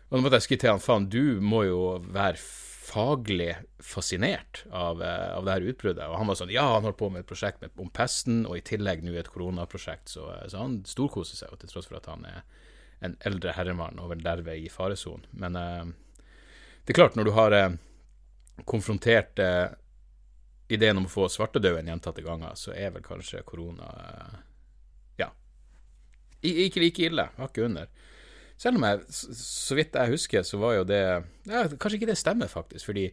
Og 0.09 0.17
da 0.17 0.23
måtte 0.25 0.41
jeg 0.41 0.47
skrive 0.47 0.63
til 0.63 0.73
han 0.73 0.81
faen, 0.81 1.09
du 1.13 1.43
må 1.45 1.67
jo 1.69 1.83
være 2.09 2.41
faglig 2.89 3.51
fascinert 3.85 4.63
av, 4.73 5.03
av 5.03 5.45
det 5.45 5.59
her 5.59 5.67
utbruddet. 5.75 6.07
Og 6.09 6.17
han 6.17 6.31
var 6.31 6.39
sånn 6.41 6.55
ja, 6.55 6.65
han 6.73 6.87
holdt 6.89 7.01
på 7.01 7.11
med 7.13 7.27
et 7.27 7.29
prosjekt 7.29 7.61
med, 7.61 7.75
om 7.77 7.91
pesten, 7.93 8.47
og 8.49 8.57
i 8.57 8.65
tillegg 8.65 9.05
nå 9.05 9.13
et 9.19 9.29
koronaprosjekt, 9.29 10.09
så, 10.15 10.31
så 10.49 10.63
han 10.63 10.81
storkoser 10.89 11.43
seg, 11.43 11.53
og 11.53 11.61
til 11.61 11.73
tross 11.75 11.91
for 11.91 12.01
at 12.01 12.09
han 12.09 12.25
er 12.29 12.41
en 13.05 13.17
eldre 13.29 13.55
herremann 13.55 14.01
og 14.03 14.13
vel 14.13 14.23
derved 14.25 14.59
i 14.59 14.71
faresonen. 14.73 15.27
Men 15.39 15.59
uh, 15.59 15.87
det 16.85 16.95
er 16.95 16.99
klart, 16.99 17.19
når 17.19 17.29
du 17.29 17.35
har 17.37 17.55
uh, 17.55 17.77
konfrontert 18.69 19.39
uh, 19.43 19.71
ideen 20.69 21.01
om 21.01 21.07
å 21.09 21.13
få 21.13 21.29
svartedauden 21.33 21.89
gjentatte 21.89 22.25
ganger, 22.25 22.57
så 22.59 22.75
er 22.75 22.93
vel 22.97 23.07
kanskje 23.07 23.45
korona 23.47 23.89
Ja. 25.19 25.31
Ikke 26.43 26.83
like 26.83 27.09
ille. 27.09 27.29
Hakket 27.39 27.65
under. 27.71 27.89
Selv 28.59 28.79
om 28.81 28.85
jeg, 28.89 29.03
så 29.39 29.77
vidt 29.79 29.95
jeg 29.95 30.13
husker, 30.13 30.43
så 30.43 30.59
var 30.59 30.75
jo 30.81 30.87
det 30.87 31.03
ja, 31.47 31.65
Kanskje 31.71 32.01
ikke 32.01 32.11
det 32.11 32.19
stemmer, 32.19 32.51
faktisk. 32.51 32.89
fordi 32.91 33.09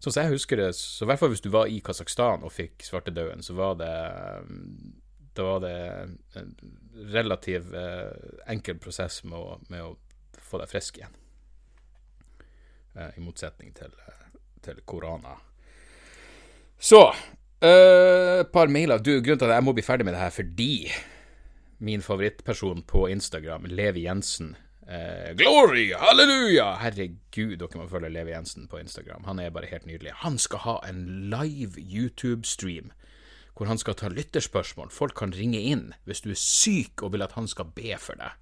sånn 0.00 0.14
som 0.14 0.24
jeg 0.24 0.34
husker 0.34 0.58
det, 0.58 0.70
så 0.74 1.04
i 1.04 1.10
hvert 1.10 1.20
fall 1.20 1.30
hvis 1.34 1.44
du 1.44 1.50
var 1.52 1.70
i 1.70 1.78
Kasakhstan 1.84 2.44
og 2.46 2.52
fikk 2.54 2.82
svartedauden, 2.86 3.44
så 3.44 3.54
var 3.54 3.76
det 3.78 3.92
da 5.40 5.48
var 5.48 5.64
det 5.64 5.74
en 6.40 6.54
relativt 7.10 7.72
eh, 7.72 8.12
enkel 8.52 8.78
prosess 8.82 9.22
med 9.24 9.38
å, 9.38 9.58
med 9.72 9.84
å, 9.86 9.96
få 10.50 10.58
deg 10.60 10.70
frisk 10.70 10.98
igjen. 10.98 11.12
Eh, 12.94 13.18
I 13.18 13.22
motsetning 13.24 13.72
til, 13.76 13.92
eh, 14.06 14.24
til 14.64 14.80
korona. 14.88 15.36
Så 16.80 17.04
et 17.60 17.68
uh, 17.68 18.46
par 18.48 18.70
mailer. 18.72 19.02
Du, 19.04 19.18
grunnen 19.20 19.40
til 19.42 19.50
at 19.50 19.58
jeg 19.58 19.64
må 19.66 19.74
bli 19.76 19.84
ferdig 19.84 20.06
med 20.08 20.14
det 20.16 20.22
her 20.22 20.32
fordi 20.32 20.88
min 21.84 22.00
favorittperson 22.00 22.80
på 22.88 23.02
Instagram, 23.12 23.66
Levi 23.68 24.06
Jensen 24.06 24.54
uh, 24.88 25.32
Glory! 25.36 25.90
Halleluja! 25.92 26.70
Herregud, 26.80 27.58
dere 27.60 27.82
må 27.82 27.88
følge 27.90 28.12
Levi 28.12 28.32
Jensen 28.32 28.64
på 28.68 28.80
Instagram. 28.80 29.28
Han 29.28 29.44
er 29.44 29.52
bare 29.52 29.68
helt 29.68 29.84
nydelig. 29.88 30.16
Han 30.24 30.40
skal 30.40 30.64
ha 30.64 30.78
en 30.88 31.04
live 31.32 31.76
YouTube-stream 31.76 32.94
hvor 33.60 33.68
han 33.68 33.76
skal 33.76 33.92
ta 34.00 34.08
lytterspørsmål. 34.08 34.88
Folk 34.88 35.18
kan 35.20 35.34
ringe 35.36 35.60
inn 35.68 35.90
hvis 36.08 36.22
du 36.24 36.30
er 36.32 36.38
syk 36.40 37.02
og 37.04 37.12
vil 37.12 37.26
at 37.26 37.34
han 37.36 37.44
skal 37.44 37.68
be 37.76 37.92
for 38.00 38.16
deg. 38.16 38.32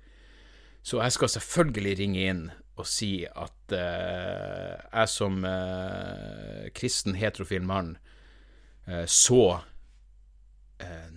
Så 0.86 1.00
jeg 1.02 1.14
skal 1.16 1.32
selvfølgelig 1.32 1.94
ringe 1.98 2.26
inn 2.30 2.44
og 2.78 2.86
si 2.86 3.24
at 3.26 3.74
uh, 3.74 4.76
jeg 4.78 5.10
som 5.10 5.40
uh, 5.42 6.68
kristen, 6.70 7.18
heterofil 7.18 7.66
mann 7.66 7.96
uh, 8.86 9.02
så 9.06 9.58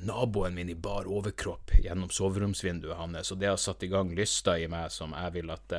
naboen 0.02 0.56
min 0.58 0.72
i 0.74 0.74
bar 0.74 1.06
overkropp 1.06 1.76
gjennom 1.84 2.10
soveromsvinduet 2.10 2.98
hans, 2.98 3.30
og 3.30 3.38
det 3.38 3.52
har 3.52 3.60
satt 3.62 3.84
i 3.86 3.92
gang 3.92 4.10
lyster 4.18 4.58
i 4.58 4.66
meg 4.66 4.90
som 4.90 5.14
jeg 5.14 5.36
vil 5.36 5.52
at 5.54 5.76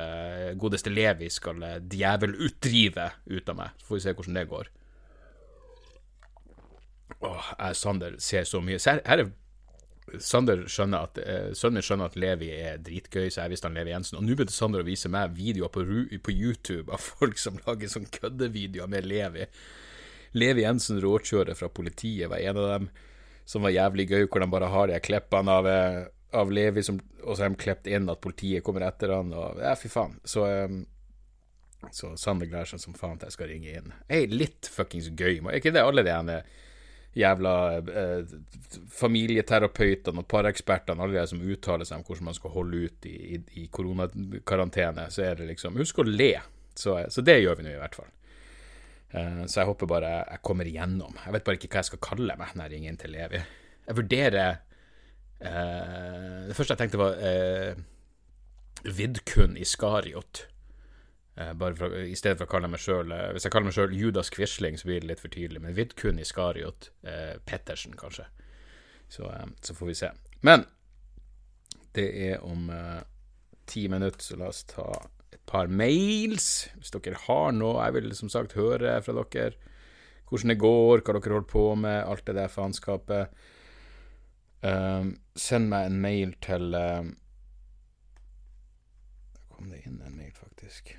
godeste 0.55 0.93
Levi 0.93 1.27
skal 1.27 1.59
djevelutdrive 1.91 3.09
ut 3.27 3.51
av 3.51 3.57
meg. 3.59 3.75
Så 3.81 3.89
får 3.89 3.97
vi 3.97 4.05
se 4.05 4.13
hvordan 4.15 4.39
det 4.39 4.45
går. 4.53 4.71
Åh, 7.23 7.53
jeg 7.59 7.79
Sander 7.79 8.19
ser 8.21 8.45
så 8.47 8.61
mye. 8.63 8.79
Her, 8.81 9.01
her 9.07 9.23
er 9.23 9.31
Sander 10.19 10.65
skjønner 10.69 11.07
at 11.07 11.19
eh, 11.21 11.51
Sønnen 11.57 11.83
skjønner 11.83 12.11
at 12.11 12.17
Levi 12.19 12.49
er 12.53 12.81
dritgøy, 12.83 13.29
så 13.31 13.45
jeg 13.45 13.53
visste 13.53 13.69
han 13.69 13.77
Levi 13.77 13.93
Jensen. 13.93 14.19
Og 14.19 14.25
nå 14.25 14.35
begynte 14.35 14.55
Sander 14.55 14.83
å 14.83 14.87
vise 14.87 15.11
meg 15.11 15.35
videoer 15.37 15.71
på, 15.73 15.85
på, 16.25 16.33
YouTube 16.33 16.91
av 16.93 17.01
folk 17.01 17.39
som 17.39 17.59
lager 17.63 17.91
sånn 17.91 18.09
køddevideoer 18.11 18.91
med 18.91 19.07
Levi. 19.07 19.47
Levi 20.35 20.65
Jensen 20.65 20.99
råkjører 21.03 21.57
fra 21.57 21.69
politiet 21.71 22.29
var 22.31 22.43
en 22.43 22.59
av 22.59 22.69
dem 22.73 22.89
som 23.47 23.63
var 23.65 23.73
jævlig 23.75 24.07
gøy, 24.09 24.25
hvor 24.27 24.43
de 24.43 24.49
bare 24.51 24.71
har 24.71 24.89
de 24.89 24.99
klippene 25.03 25.57
av, 25.59 25.67
eh, 25.67 26.01
av 26.39 26.51
Levi, 26.51 26.83
som, 26.85 26.99
og 27.23 27.35
så 27.35 27.45
har 27.45 27.53
de 27.53 27.61
klippet 27.63 27.91
inn 27.95 28.11
at 28.11 28.21
politiet 28.23 28.63
kommer 28.65 28.85
etter 28.87 29.15
han, 29.15 29.31
og 29.35 29.61
ja, 29.63 29.75
fy 29.79 29.91
faen. 29.91 30.19
Så 30.27 30.45
eh, 30.49 30.81
så 31.91 32.13
Sander 32.15 32.47
gleder 32.47 32.69
seg 32.69 32.79
som 32.79 32.95
faen 32.95 33.17
til 33.19 33.27
jeg 33.27 33.35
skal 33.35 33.49
ringe 33.51 33.73
inn. 33.75 33.95
Ei, 34.07 34.23
litt 34.31 34.69
fuckings 34.71 35.09
gøy. 35.11 35.41
Er 35.41 35.57
ikke 35.59 35.73
det 35.75 35.83
alle 35.83 36.05
de 36.05 36.13
ene 36.13 36.37
jævla 37.17 37.53
eh, 37.77 38.33
familieterapeutene 38.89 40.23
og 40.23 40.27
parekspertene, 40.31 41.03
alle 41.03 41.19
de 41.19 41.29
som 41.29 41.43
uttaler 41.45 41.87
seg 41.87 42.01
om 42.01 42.07
hvordan 42.07 42.29
man 42.29 42.37
skal 42.37 42.55
holde 42.55 42.87
ut 42.87 43.07
i, 43.09 43.15
i, 43.35 43.39
i 43.63 43.67
koronakarantene, 43.73 45.07
så 45.13 45.27
er 45.29 45.39
det 45.41 45.51
liksom 45.51 45.77
Husk 45.81 46.01
å 46.01 46.07
le. 46.07 46.33
Så, 46.73 46.97
så 47.13 47.21
det 47.21 47.39
gjør 47.43 47.59
vi 47.59 47.67
nå, 47.67 47.75
i 47.75 47.81
hvert 47.81 47.97
fall. 47.99 48.09
Eh, 49.13 49.43
så 49.45 49.61
jeg 49.61 49.69
håper 49.69 49.89
bare 49.89 50.13
jeg 50.21 50.41
kommer 50.45 50.69
igjennom. 50.69 51.17
Jeg 51.21 51.35
vet 51.35 51.45
bare 51.45 51.59
ikke 51.59 51.69
hva 51.69 51.83
jeg 51.83 51.91
skal 51.91 52.05
kalle 52.09 52.37
meg 52.39 52.55
når 52.55 52.65
jeg 52.65 52.73
ringer 52.75 52.93
inn 52.93 53.01
til 53.03 53.13
Levi. 53.13 53.43
Jeg 53.83 53.97
vurderer 53.99 54.49
eh, 55.43 56.39
Det 56.47 56.55
første 56.57 56.73
jeg 56.73 56.81
tenkte, 56.81 57.01
var 57.01 57.19
eh, 57.21 57.83
Vidkun 58.83 59.57
Iskariot. 59.59 60.47
Uh, 61.37 61.53
bare 61.53 61.75
for, 61.75 61.95
I 61.97 62.13
stedet 62.13 62.37
for 62.37 62.45
å 62.45 62.51
kalle 62.51 62.69
meg 62.69 62.81
sjøl 62.83 63.09
uh, 63.09 63.31
Hvis 63.33 63.47
jeg 63.47 63.53
kaller 63.55 63.71
meg 63.71 63.73
sjøl 63.73 63.95
Judas 63.97 64.29
Quisling, 64.29 64.75
så 64.77 64.85
blir 64.85 65.01
det 65.01 65.09
litt 65.09 65.23
for 65.23 65.33
tydelig. 65.33 65.63
Men 65.63 65.73
Vidkun 65.73 66.21
Iskariot 66.21 66.91
eh, 67.09 67.39
Pettersen, 67.41 67.95
kanskje. 67.97 68.27
Så, 69.09 69.25
så, 69.61 69.73
får 69.77 69.89
vi 69.89 69.95
se. 69.97 70.11
Men 70.45 70.67
det 71.97 72.05
er 72.27 72.45
om 72.45 72.69
ti 73.69 73.83
minutter, 73.89 74.21
så 74.25 74.37
la 74.39 74.47
oss 74.49 74.63
ta 74.69 74.87
et 75.33 75.41
par 75.49 75.69
mails. 75.69 76.47
Hvis 76.77 76.93
dere 76.93 77.21
har 77.25 77.53
noe 77.53 77.81
jeg 77.81 77.97
vil 77.97 78.15
som 78.17 78.31
sagt 78.33 78.55
høre 78.57 78.95
fra 79.05 79.17
dere. 79.21 79.57
Hvordan 80.29 80.53
det 80.53 80.61
går, 80.61 81.03
hva 81.03 81.17
dere 81.17 81.35
holder 81.35 81.49
på 81.49 81.67
med, 81.81 81.99
alt 82.01 82.25
det 82.29 82.37
der 82.39 82.49
faenskapet. 82.49 83.45
send 85.35 85.69
meg 85.69 85.85
en 85.89 86.01
mail 86.01 86.33
til 86.41 86.73
Kom 89.53 89.69
det 89.69 89.85
inn 89.85 90.01
en 90.01 90.17
mail, 90.17 90.33
faktisk 90.33 90.95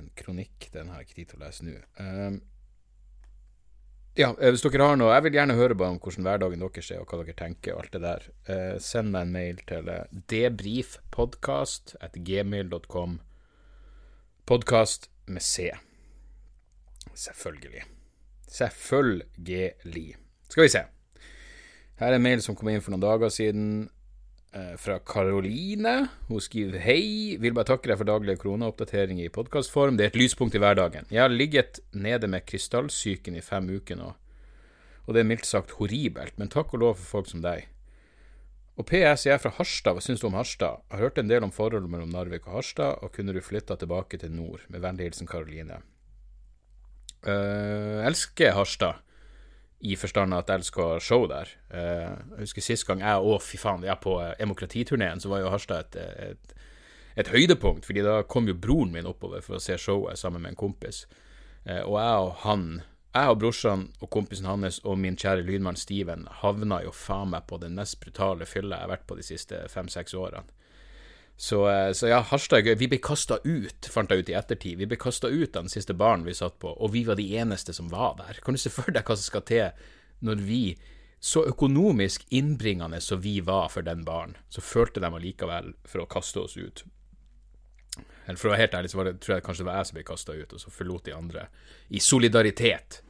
en 0.00 0.10
kronikk. 0.18 0.68
Den 0.74 0.90
har 0.90 1.00
jeg 1.00 1.08
ikke 1.08 1.20
tid 1.20 1.30
til 1.30 1.40
å 1.40 1.44
lese 1.44 1.66
nå. 1.66 1.76
Um, 2.00 2.40
ja, 4.14 4.28
eh, 4.38 4.52
hvis 4.54 4.62
dere 4.62 4.86
har 4.86 4.98
noe 4.98 5.10
Jeg 5.10 5.24
vil 5.26 5.36
gjerne 5.40 5.56
høre 5.58 5.74
bare 5.74 5.96
om 5.96 6.00
hvordan 6.02 6.26
hverdagen 6.26 6.62
deres 6.62 6.90
er, 6.94 7.00
og 7.02 7.10
hva 7.10 7.24
dere 7.24 7.38
tenker, 7.38 7.74
og 7.74 7.84
alt 7.84 7.96
det 7.96 8.02
der. 8.04 8.28
Uh, 8.48 8.76
send 8.82 9.10
meg 9.14 9.26
en 9.26 9.34
mail 9.34 9.62
til 9.66 9.90
uh, 9.90 10.04
debrifpodkast 10.30 11.96
at. 12.04 13.18
Podkast 14.46 15.10
med 15.26 15.42
C. 15.42 15.70
Selvfølgelig. 17.14 17.84
Selvfølgelig. 18.48 20.16
Skal 20.48 20.62
vi 20.62 20.68
se. 20.68 20.84
Her 21.98 22.12
er 22.12 22.18
en 22.18 22.22
mail 22.22 22.42
som 22.42 22.56
kom 22.58 22.68
inn 22.70 22.82
for 22.82 22.94
noen 22.94 23.02
dager 23.02 23.30
siden. 23.32 23.88
Eh, 24.54 24.76
fra 24.76 24.98
Karoline. 24.98 26.06
Hun 26.28 26.38
skriver 26.40 26.78
hei, 26.78 27.34
vil 27.42 27.54
bare 27.56 27.72
takke 27.72 27.90
deg 27.90 27.98
for 27.98 28.06
daglige 28.06 28.38
koronaoppdateringer 28.38 29.26
i 29.26 29.32
podkastform. 29.34 29.96
Det 29.98 30.04
er 30.04 30.12
et 30.12 30.18
lyspunkt 30.20 30.54
i 30.54 30.60
hverdagen. 30.62 31.08
Jeg 31.10 31.24
har 31.24 31.32
ligget 31.32 31.80
nede 31.90 32.28
med 32.30 32.46
krystallsyken 32.46 33.34
i 33.34 33.42
fem 33.42 33.66
uker 33.74 33.98
nå, 33.98 34.12
og 35.08 35.16
det 35.16 35.24
er 35.24 35.26
mildt 35.26 35.48
sagt 35.48 35.74
horribelt, 35.80 36.38
men 36.38 36.52
takk 36.54 36.70
og 36.70 36.84
lov 36.84 36.94
for 37.00 37.16
folk 37.16 37.32
som 37.32 37.42
deg. 37.42 37.66
Og 38.78 38.86
PS, 38.86 39.26
jeg 39.26 39.34
er 39.34 39.42
fra 39.42 39.56
Harstad, 39.58 39.98
hva 39.98 40.04
syns 40.06 40.22
du 40.22 40.28
om 40.30 40.38
Harstad? 40.38 40.86
Jeg 40.86 41.00
har 41.00 41.04
hørt 41.08 41.18
en 41.18 41.32
del 41.32 41.46
om 41.46 41.54
forholdet 41.54 41.90
mellom 41.90 42.14
Narvik 42.14 42.46
og 42.46 42.60
Harstad, 42.60 43.02
og 43.02 43.10
kunne 43.14 43.34
du 43.34 43.42
flytta 43.42 43.74
tilbake 43.78 44.22
til 44.22 44.30
nord? 44.34 44.62
Med 44.70 44.86
vennlig 44.86 45.08
hilsen 45.08 45.30
Karoline. 45.30 45.80
Uh, 47.26 48.06
elsker 48.06 48.54
Harstad 48.54 49.02
i 49.84 49.96
forstand 50.00 50.32
at 50.34 50.48
jeg 50.48 50.62
elsker 50.62 51.02
show 51.04 51.26
der. 51.28 51.50
Eh, 51.70 52.08
jeg 52.08 52.46
husker 52.46 52.64
sist 52.64 52.86
gang 52.88 53.02
jeg 53.04 53.20
og 53.20 53.42
fy 53.44 53.60
faen, 53.60 53.84
jeg 53.84 54.00
på 54.00 54.16
eh, 54.22 54.32
demokratiturneen, 54.40 55.20
så 55.20 55.28
var 55.28 55.42
jo 55.42 55.52
Harstad 55.52 55.84
et, 55.84 55.98
et, 56.30 56.54
et, 57.20 57.28
høydepunkt, 57.28 57.84
fordi 57.86 58.04
da 58.06 58.22
kom 58.22 58.48
jo 58.48 58.56
broren 58.56 58.94
min 58.94 59.10
oppover 59.10 59.44
for 59.44 59.58
å 59.58 59.62
se 59.62 59.76
showet 59.80 60.18
sammen 60.18 60.44
med 60.44 60.54
en 60.54 60.60
kompis. 60.64 61.04
Eh, 61.68 61.82
og 61.82 61.98
jeg 62.00 62.24
og 62.24 62.32
han, 62.46 62.66
jeg 63.14 63.34
og 63.34 63.40
brorsan 63.42 63.86
og 64.00 64.10
kompisen 64.10 64.48
hans 64.48 64.80
og 64.84 64.96
min 64.98 65.20
kjære 65.20 65.44
lydmann 65.44 65.78
Steven 65.78 66.24
havna 66.40 66.80
jo 66.86 66.94
faen 66.94 67.34
meg 67.34 67.44
på 67.50 67.60
den 67.60 67.76
mest 67.76 68.00
brutale 68.00 68.48
fylla 68.48 68.80
jeg 68.80 68.88
har 68.88 68.94
vært 68.96 69.08
på 69.10 69.20
de 69.20 69.26
siste 69.26 69.66
fem-seks 69.72 70.16
årene. 70.16 70.48
Så, 71.36 71.64
eh, 71.70 71.92
så, 71.92 72.08
ja, 72.08 72.22
gøy. 72.22 72.74
Vi 72.78 72.88
ble 72.88 72.98
kasta 73.02 73.40
ut, 73.44 73.88
fant 73.90 74.10
jeg 74.10 74.22
ut 74.22 74.30
i 74.30 74.38
ettertid. 74.38 74.78
Vi 74.78 74.86
ble 74.86 74.96
kasta 74.96 75.28
ut 75.28 75.56
av 75.56 75.64
den 75.64 75.72
siste 75.72 75.94
baren 75.94 76.24
vi 76.24 76.34
satt 76.34 76.58
på, 76.58 76.70
og 76.70 76.92
vi 76.92 77.04
var 77.04 77.16
de 77.16 77.26
eneste 77.36 77.74
som 77.74 77.90
var 77.90 78.16
der. 78.18 78.40
Kan 78.44 78.54
du 78.54 78.58
se 78.58 78.70
for 78.70 78.90
deg 78.90 79.04
hva 79.04 79.16
som 79.16 79.26
skal 79.26 79.46
til 79.48 79.70
når 80.24 80.42
vi 80.46 80.64
så 81.24 81.40
økonomisk 81.48 82.26
innbringende 82.36 83.00
som 83.00 83.20
vi 83.20 83.40
var 83.40 83.70
for 83.72 83.82
den 83.82 84.04
baren, 84.04 84.36
så 84.48 84.60
følte 84.60 85.00
de 85.00 85.08
allikevel 85.08 85.72
for 85.88 86.04
å 86.04 86.08
kaste 86.10 86.42
oss 86.42 86.56
ut. 86.56 86.84
Eller 88.26 88.36
For 88.40 88.48
å 88.48 88.52
være 88.52 88.64
helt 88.64 88.74
ærlig, 88.76 88.90
så 88.92 89.04
det, 89.04 89.14
tror 89.24 89.36
jeg 89.36 89.44
kanskje 89.44 89.64
det 89.64 89.68
var 89.70 89.78
jeg 89.78 89.88
som 89.88 89.96
ble 89.98 90.04
kasta 90.04 90.36
ut, 90.36 90.52
og 90.52 90.60
så 90.60 90.72
forlot 90.72 91.08
de 91.08 91.16
andre 91.16 91.46
i 91.88 92.00
solidaritet. 92.00 93.00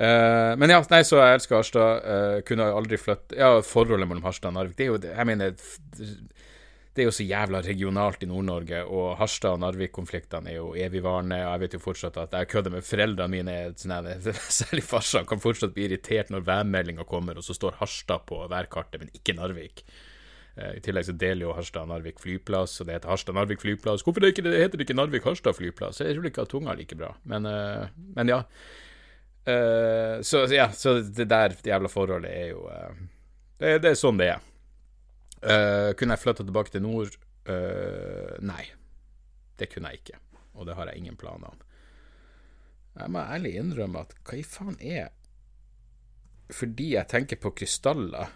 Uh, 0.00 0.56
men 0.58 0.70
ja, 0.72 0.78
nei, 0.90 1.02
så 1.04 1.18
jeg 1.20 1.40
elsker 1.40 1.58
Harstad. 1.58 2.06
Uh, 2.06 2.36
kunne 2.46 2.70
aldri 2.72 2.96
flytte 2.96 3.36
Ja, 3.36 3.58
forholdet 3.66 4.08
mellom 4.08 4.24
Harstad 4.24 4.48
og 4.48 4.56
Narvik 4.56 4.78
Det 4.78 4.86
er 4.86 4.88
jo, 4.88 5.00
jeg 5.02 5.28
mener 5.28 5.58
det 7.00 7.06
er 7.06 7.08
jo 7.08 7.16
så 7.16 7.24
jævla 7.24 7.62
regionalt 7.64 8.24
i 8.24 8.26
Nord-Norge, 8.28 8.82
og 8.92 9.14
Harstad 9.16 9.54
og 9.56 9.62
Narvik-konfliktene 9.62 10.50
er 10.52 10.58
jo 10.58 10.74
evigvarende. 10.76 11.38
Og 11.46 11.54
jeg 11.54 11.62
vet 11.62 11.76
jo 11.76 11.80
fortsatt 11.80 12.18
at 12.20 12.34
jeg 12.36 12.48
kødder 12.52 12.74
med 12.74 12.84
foreldrene 12.84 13.32
mine, 13.32 13.54
sånn 13.80 14.10
særlig 14.60 14.84
farsan, 14.84 15.24
kan 15.30 15.40
fortsatt 15.40 15.72
bli 15.72 15.86
irritert 15.88 16.28
når 16.28 16.44
værmeldinga 16.44 17.06
kommer, 17.08 17.40
og 17.40 17.46
så 17.46 17.56
står 17.56 17.78
Harstad 17.80 18.26
på 18.28 18.42
værkartet, 18.52 19.00
men 19.00 19.14
ikke 19.16 19.32
Narvik. 19.38 19.80
Uh, 20.58 20.74
I 20.76 20.82
tillegg 20.84 21.08
så 21.08 21.14
deler 21.16 21.46
jo 21.46 21.54
Harstad 21.56 21.88
Narvik 21.88 22.20
flyplass, 22.20 22.76
og 22.82 22.90
det 22.90 22.98
heter 22.98 23.14
Harstad 23.14 23.38
Narvik 23.38 23.64
flyplass. 23.64 24.04
Hvorfor 24.04 24.20
det 24.20 24.34
ikke, 24.34 24.44
det 24.50 24.60
heter 24.60 24.76
det 24.76 24.84
ikke 24.84 24.98
Narvik 25.00 25.30
Harstad 25.30 25.56
flyplass? 25.56 26.02
Jeg 26.04 26.18
tror 26.18 26.28
ikke 26.28 26.44
at 26.44 26.52
tunga 26.52 26.74
er 26.74 26.82
like 26.82 27.00
bra, 27.00 27.14
men, 27.32 27.48
uh, 27.48 27.88
men 28.18 28.34
ja. 28.34 28.42
Uh, 29.48 30.20
så 30.20 30.44
ja, 30.52 30.68
så 30.76 30.98
det 31.00 31.30
der 31.32 31.56
det 31.56 31.72
jævla 31.72 31.88
forholdet 31.88 32.28
er 32.28 32.52
jo 32.52 32.66
det, 33.56 33.78
det, 33.80 33.94
er 33.94 33.96
sånn 33.96 34.20
det 34.20 34.34
er. 34.34 34.49
Uh, 35.40 35.92
kunne 35.96 36.16
jeg 36.16 36.22
flytta 36.22 36.44
tilbake 36.44 36.74
til 36.74 36.84
nord? 36.84 37.16
Uh, 37.48 38.36
nei. 38.44 38.64
Det 39.60 39.70
kunne 39.72 39.92
jeg 39.92 40.02
ikke. 40.02 40.20
Og 40.56 40.68
det 40.68 40.76
har 40.76 40.90
jeg 40.90 41.00
ingen 41.00 41.16
planer 41.20 41.52
om. 41.52 41.60
Jeg 42.98 43.12
må 43.14 43.22
ærlig 43.22 43.54
innrømme 43.56 44.02
at 44.02 44.14
hva 44.26 44.36
i 44.36 44.44
faen 44.44 44.76
er 44.82 45.12
Fordi 46.50 46.88
jeg 46.96 47.06
tenker 47.08 47.38
på 47.38 47.52
krystaller 47.54 48.32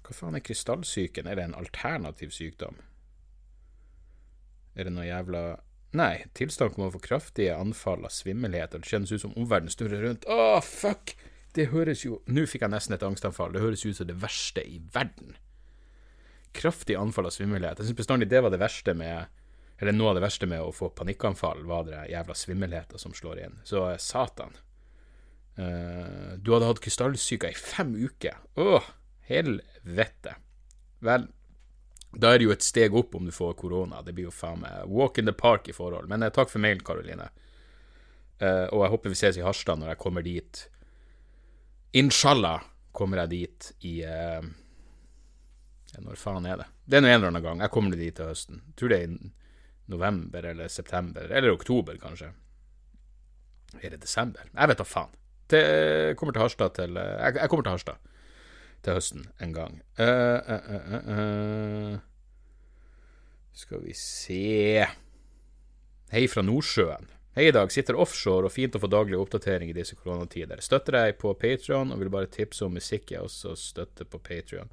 Hva 0.00 0.14
faen 0.16 0.38
er 0.38 0.44
krystallsyken? 0.46 1.28
Er 1.28 1.36
det 1.36 1.44
en 1.44 1.58
alternativ 1.58 2.32
sykdom? 2.32 2.80
Er 4.72 4.88
det 4.88 4.94
noe 4.96 5.04
jævla 5.04 5.42
Nei, 5.92 6.24
tilstand 6.32 6.72
kommer 6.72 6.94
for 6.94 7.04
kraftige 7.04 7.52
anfall 7.52 8.06
av 8.08 8.14
svimmelhet, 8.16 8.72
og 8.72 8.80
det 8.80 8.88
kjennes 8.88 9.10
ut 9.12 9.20
som 9.26 9.34
omverdenen 9.36 9.74
snurrer 9.74 10.06
rundt. 10.06 10.24
Å, 10.24 10.56
fuck! 10.64 11.12
Det 11.56 11.68
høres 11.72 12.04
jo 12.06 12.20
Nå 12.32 12.46
fikk 12.48 12.64
jeg 12.64 12.72
nesten 12.72 12.96
et 12.96 13.04
angstanfall. 13.06 13.52
Det 13.52 13.62
høres 13.62 13.84
ut 13.84 13.96
som 13.98 14.08
det 14.08 14.18
verste 14.22 14.64
i 14.64 14.80
verden. 14.94 15.36
Kraftig 16.56 16.96
anfall 17.00 17.28
av 17.28 17.34
svimmelhet. 17.34 17.80
Jeg 17.80 17.88
syns 17.90 18.00
bestandig 18.02 18.28
det 18.28 18.42
var 18.44 18.52
det 18.52 18.60
verste 18.60 18.94
med 18.96 19.40
Eller 19.80 19.96
noe 19.96 20.12
av 20.12 20.18
det 20.18 20.24
verste 20.24 20.46
med 20.46 20.62
å 20.62 20.72
få 20.72 20.92
panikkanfall, 20.94 21.64
var 21.66 21.88
det 21.88 22.04
jævla 22.12 22.34
svimmelheten 22.38 23.00
som 23.02 23.14
slår 23.16 23.40
inn. 23.42 23.56
Så 23.66 23.80
eh, 23.90 23.98
satan. 23.98 24.52
Uh, 25.58 26.38
du 26.38 26.52
hadde 26.54 26.68
hatt 26.68 26.80
krystallsyke 26.84 27.50
i 27.50 27.56
fem 27.58 27.90
uker. 27.98 28.36
Åh, 28.62 28.86
helvete. 29.26 30.36
Vel, 31.02 31.26
da 32.14 32.30
er 32.30 32.38
det 32.38 32.46
jo 32.46 32.54
et 32.54 32.62
steg 32.62 32.94
opp 32.94 33.16
om 33.18 33.26
du 33.26 33.34
får 33.34 33.56
korona. 33.58 34.04
Det 34.06 34.14
blir 34.14 34.28
jo 34.28 34.36
faen 34.36 34.62
meg 34.62 34.86
walk 34.86 35.18
in 35.18 35.26
the 35.26 35.34
park 35.34 35.66
i 35.66 35.74
forhold. 35.74 36.06
Men 36.12 36.22
uh, 36.22 36.30
takk 36.30 36.52
for 36.52 36.62
mailen, 36.62 36.84
Karoline. 36.86 37.32
Uh, 38.38 38.70
og 38.70 38.84
jeg 38.84 38.94
håper 38.94 39.16
vi 39.16 39.18
ses 39.18 39.40
i 39.40 39.44
Harstad 39.48 39.82
når 39.82 39.96
jeg 39.96 40.02
kommer 40.04 40.22
dit 40.22 40.62
Inshallah 41.92 42.62
kommer 42.92 43.22
jeg 43.22 43.32
dit 43.32 43.70
i 43.88 43.94
eh, 44.08 44.44
Når 46.00 46.20
faen 46.20 46.46
er 46.48 46.62
det? 46.62 46.68
Det 46.88 46.98
er 46.98 47.04
nå 47.04 47.10
en 47.10 47.18
eller 47.18 47.32
annen 47.32 47.44
gang. 47.44 47.64
Jeg 47.64 47.72
kommer 47.72 47.96
dit 47.96 48.14
til 48.16 48.30
høsten. 48.30 48.62
Jeg 48.70 48.78
tror 48.80 48.92
det 48.92 48.98
er 48.98 49.10
i 49.10 49.32
november 49.92 50.46
eller 50.52 50.72
september. 50.72 51.28
Eller 51.28 51.52
oktober, 51.52 51.98
kanskje. 52.00 52.30
Er 53.80 53.92
det 53.92 54.02
desember? 54.02 54.48
Jeg 54.48 54.72
vet 54.72 54.80
da 54.80 54.88
faen. 54.88 55.12
Jeg 55.52 56.16
kommer 56.16 56.32
til 56.32 56.40
Harstad 56.40 56.72
til 56.78 56.96
jeg, 56.96 57.34
jeg, 57.36 57.48
kommer 57.52 57.66
til 57.66 57.74
Harstad 57.74 58.12
til 58.82 58.96
høsten 58.96 59.26
en 59.44 59.52
gang. 59.52 59.74
Uh, 60.00 60.40
uh, 60.48 60.94
uh, 61.12 61.98
Skal 63.52 63.82
vi 63.84 63.92
se 63.92 64.86
Hei 66.12 66.24
fra 66.28 66.44
Nordsjøen. 66.44 67.10
Hei 67.32 67.46
i 67.48 67.52
dag, 67.54 67.70
sitter 67.72 67.96
offshore 67.96 68.44
og 68.44 68.52
fint 68.52 68.74
å 68.76 68.80
få 68.82 68.90
daglig 68.92 69.16
oppdatering 69.16 69.70
i 69.72 69.74
disse 69.76 69.96
koronatider. 69.96 70.60
Støtter 70.60 70.98
deg 70.98 71.14
på 71.16 71.30
Patrion 71.40 71.94
og 71.94 72.02
vil 72.02 72.10
bare 72.12 72.28
tipse 72.28 72.66
om 72.66 72.74
musikk 72.76 73.14
jeg 73.14 73.24
også 73.24 73.54
støtter 73.56 74.04
på 74.04 74.20
Patrion. 74.20 74.68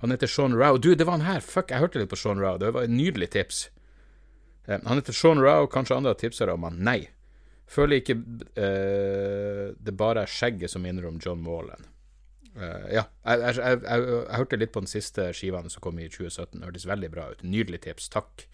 Han 0.00 0.14
heter 0.14 0.30
Sean 0.32 0.56
Rao. 0.56 0.78
Du, 0.80 0.94
det 0.94 1.04
var 1.04 1.18
han 1.18 1.26
her! 1.26 1.44
Fuck, 1.44 1.74
jeg 1.74 1.82
hørte 1.82 2.00
litt 2.00 2.08
på 2.08 2.16
Sean 2.16 2.40
Rao. 2.40 2.56
Det 2.56 2.72
var 2.72 2.88
et 2.88 2.94
nydelig 2.94 3.28
tips. 3.36 3.66
Eh, 4.64 4.80
han 4.80 4.96
heter 4.96 5.12
Sean 5.12 5.44
Rao, 5.44 5.68
kanskje 5.68 5.98
andre 5.98 6.14
har 6.14 6.22
tipsa 6.22 6.48
om 6.48 6.64
han. 6.70 6.80
Nei. 6.88 7.02
Føler 7.70 8.00
ikke 8.00 8.16
uh, 8.16 9.66
det 9.76 9.92
bare 9.94 10.24
er 10.24 10.32
skjegget 10.32 10.72
som 10.72 10.82
minner 10.82 11.04
om 11.06 11.20
John 11.22 11.44
Wallen. 11.46 11.84
Uh, 12.56 12.88
ja, 12.90 13.04
jeg, 13.28 13.44
jeg, 13.44 13.60
jeg, 13.60 13.84
jeg, 13.84 14.24
hørte 14.40 14.58
litt 14.58 14.72
på 14.74 14.82
den 14.82 14.90
siste 14.90 15.28
skiva 15.36 15.60
som 15.68 15.84
kom 15.84 16.00
i 16.00 16.08
2017. 16.08 16.64
Hørtes 16.64 16.88
veldig 16.88 17.12
bra 17.12 17.28
ut. 17.30 17.44
Nydelig 17.44 17.84
tips. 17.84 18.08
Takk. 18.16 18.48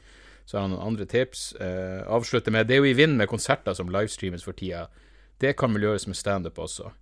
Så 0.46 0.56
har 0.56 0.66
han 0.66 0.76
noen 0.76 0.92
andre 0.92 1.06
tips. 1.10 1.48
Uh, 1.58 2.06
avslutter 2.06 2.54
med 2.54 2.68
Det 2.68 2.76
er 2.76 2.84
jo 2.84 2.92
i 2.92 2.94
vind 2.94 3.16
med 3.18 3.28
konserter 3.28 3.74
som 3.74 3.90
livestreames 3.90 4.46
for 4.46 4.54
tida. 4.54 4.86
Det 5.42 5.56
kan 5.58 5.74
vel 5.74 5.88
gjøres 5.88 6.06
med 6.06 6.16
standup 6.16 6.58
også. 6.62 6.92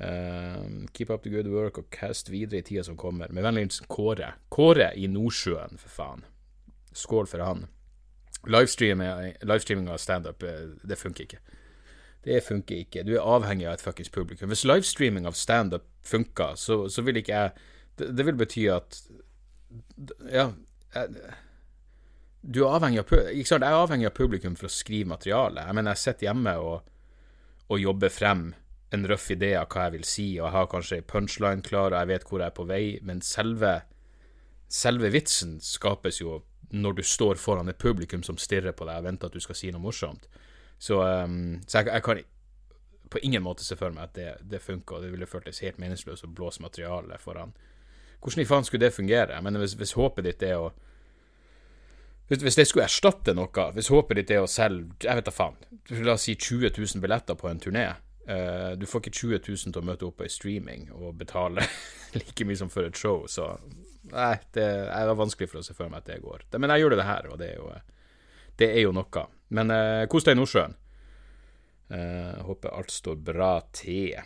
Uh, 0.00 0.88
keep 0.96 1.12
up 1.12 1.22
the 1.22 1.30
good 1.30 1.50
work 1.52 1.78
og 1.78 1.90
cast 1.92 2.30
videre 2.32 2.62
i 2.62 2.66
tida 2.66 2.82
som 2.82 2.96
kommer. 2.96 3.28
Med 3.28 3.44
vennlig 3.44 3.66
hilsen 3.66 3.90
Kåre. 3.92 4.32
Kåre 4.50 4.88
i 4.96 5.06
Nordsjøen, 5.06 5.76
for 5.78 5.92
faen. 5.98 6.24
Skål 6.96 7.28
for 7.28 7.44
han. 7.44 7.66
Livestreaming 8.48 9.92
av 9.92 10.00
standup, 10.00 10.42
uh, 10.42 10.72
det 10.88 10.98
funker 10.98 11.28
ikke. 11.28 11.42
Det 12.24 12.42
funker 12.46 12.76
ikke. 12.76 13.04
Du 13.04 13.16
er 13.16 13.26
avhengig 13.26 13.66
av 13.66 13.76
et 13.76 13.84
fuckings 13.84 14.10
publikum. 14.10 14.48
Hvis 14.48 14.64
livestreaming 14.64 15.26
av 15.26 15.36
standup 15.36 15.84
funker, 16.06 16.54
så, 16.56 16.86
så 16.88 17.02
vil 17.02 17.18
ikke 17.20 17.34
jeg 17.34 17.54
det, 17.98 18.12
det, 18.16 18.26
vil 18.26 18.36
bety 18.40 18.66
at 18.72 19.02
Ja. 20.30 20.52
Jeg, 20.94 21.08
du 22.42 22.64
er 22.64 22.74
avhengig 22.74 23.02
av, 23.02 23.12
ikke 23.30 23.48
sant? 23.48 23.64
Jeg 23.64 23.70
er 23.70 23.84
avhengig 23.84 24.08
av 24.08 24.16
publikum 24.16 24.56
for 24.58 24.66
å 24.66 24.72
skrive 24.74 25.12
materiale. 25.14 25.62
Jeg 25.62 25.78
mener, 25.78 25.94
jeg 25.94 26.02
sitter 26.02 26.28
hjemme 26.28 26.56
og, 26.58 26.88
og, 27.68 27.76
jobber 27.78 28.10
frem 28.12 28.48
en 28.92 29.06
røff 29.08 29.30
idé 29.32 29.54
av 29.56 29.68
hva 29.72 29.86
jeg 29.86 29.94
vil 29.94 30.08
si, 30.08 30.26
og 30.40 30.46
jeg 30.48 30.54
har 30.56 30.70
kanskje 30.72 30.98
ei 30.98 31.06
punchline 31.14 31.64
klar, 31.64 31.94
og 31.94 32.00
jeg 32.00 32.10
vet 32.10 32.26
hvor 32.28 32.42
jeg 32.42 32.50
er 32.50 32.56
på 32.56 32.66
vei, 32.68 32.84
men 33.06 33.22
selve, 33.24 33.76
selve 34.68 35.12
vitsen 35.14 35.56
skapes 35.64 36.20
jo 36.20 36.42
når 36.72 36.98
du 36.98 37.02
står 37.06 37.40
foran 37.40 37.68
et 37.68 37.80
publikum 37.80 38.24
som 38.26 38.38
stirrer 38.40 38.74
på 38.76 38.88
deg 38.88 39.00
og 39.00 39.06
venter 39.06 39.30
at 39.30 39.36
du 39.36 39.44
skal 39.44 39.56
si 39.56 39.70
noe 39.72 39.84
morsomt. 39.84 40.28
Så, 40.82 40.98
um, 40.98 41.60
så 41.68 41.80
jeg, 41.80 41.92
jeg, 41.92 42.04
kan 42.04 42.22
på 43.12 43.20
ingen 43.22 43.44
måte 43.44 43.64
se 43.64 43.76
for 43.78 43.94
meg 43.94 44.08
at 44.08 44.16
det, 44.16 44.30
det 44.50 44.62
funker, 44.64 44.98
og 44.98 45.04
det 45.04 45.12
ville 45.12 45.28
føltes 45.28 45.60
helt 45.62 45.78
meningsløst 45.78 46.26
å 46.26 46.32
blåse 46.32 46.64
materiale 46.64 47.20
foran. 47.20 47.52
Hvordan 48.22 48.42
i 48.42 48.48
faen 48.48 48.66
skulle 48.66 48.86
det 48.86 48.96
fungere? 48.96 49.40
Mener, 49.44 49.62
hvis, 49.62 49.76
hvis 49.78 49.94
håpet 49.98 50.26
ditt 50.26 50.42
er 50.48 50.58
å 50.58 50.72
hvis, 52.40 52.56
det 52.56 52.66
skulle 52.68 52.86
erstatte 52.86 53.34
noe, 53.36 53.66
hvis 53.76 53.90
håpet 53.92 54.20
ditt 54.20 54.32
er 54.32 54.44
å 54.44 54.50
selge 54.50 55.04
jeg 55.04 55.18
vet 55.18 55.28
da 55.28 55.34
faen, 55.34 55.58
la 56.00 56.16
oss 56.16 56.26
si 56.28 56.36
20 56.38 56.72
000 56.78 57.02
billetter 57.02 57.36
på 57.38 57.50
en 57.50 57.60
turné 57.60 57.86
uh, 57.90 58.72
Du 58.78 58.86
får 58.88 59.02
ikke 59.02 59.14
20 59.18 59.40
000 59.48 59.74
til 59.74 59.80
å 59.82 59.86
møte 59.86 60.06
opp 60.08 60.22
i 60.24 60.30
streaming 60.32 60.88
og 60.94 61.18
betale 61.20 61.66
like 62.18 62.46
mye 62.48 62.60
som 62.60 62.70
for 62.72 62.88
et 62.88 62.98
show, 62.98 63.26
så 63.28 63.54
nei, 64.12 64.36
det 64.56 64.68
er 64.92 65.14
vanskelig 65.18 65.50
for 65.50 65.62
å 65.62 65.66
se 65.66 65.76
for 65.76 65.90
meg 65.92 66.02
at 66.02 66.10
det 66.10 66.22
går. 66.24 66.44
Men 66.58 66.74
jeg 66.74 66.84
gjør 66.84 66.96
det 66.98 67.08
her, 67.08 67.28
og 67.32 67.38
det 67.40 67.52
er 67.54 67.60
jo, 67.60 67.70
det 68.60 68.68
er 68.74 68.82
jo 68.82 68.94
noe. 68.96 69.26
Men 69.56 69.72
uh, 69.72 70.04
kos 70.10 70.26
deg 70.26 70.36
i 70.36 70.40
Nordsjøen. 70.40 70.76
Uh, 71.92 72.42
håper 72.48 72.72
alt 72.72 72.92
står 72.92 73.18
bra 73.20 73.54
til. 73.76 74.16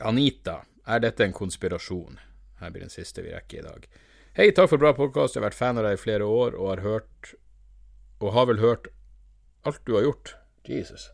Anita, 0.00 0.62
er 0.88 1.02
dette 1.04 1.24
en 1.24 1.36
konspirasjon? 1.36 2.18
Her 2.60 2.72
blir 2.72 2.84
den 2.86 2.92
siste 2.92 3.24
vi 3.24 3.34
rekker 3.34 3.60
i 3.60 3.66
dag. 3.66 3.86
Hei, 4.32 4.46
takk 4.56 4.70
for 4.70 4.80
bra 4.80 4.94
podkast. 4.96 5.34
Jeg 5.36 5.42
har 5.42 5.50
vært 5.50 5.58
fan 5.58 5.76
av 5.76 5.84
deg 5.84 5.98
i 5.98 5.98
flere 6.00 6.24
år 6.24 6.54
og 6.56 6.70
har 6.70 6.80
hørt 6.80 7.34
Og 8.24 8.30
har 8.32 8.46
vel 8.48 8.62
hørt 8.62 8.86
alt 9.68 9.82
du 9.84 9.92
har 9.92 10.06
gjort. 10.06 10.30
Jesus. 10.64 11.10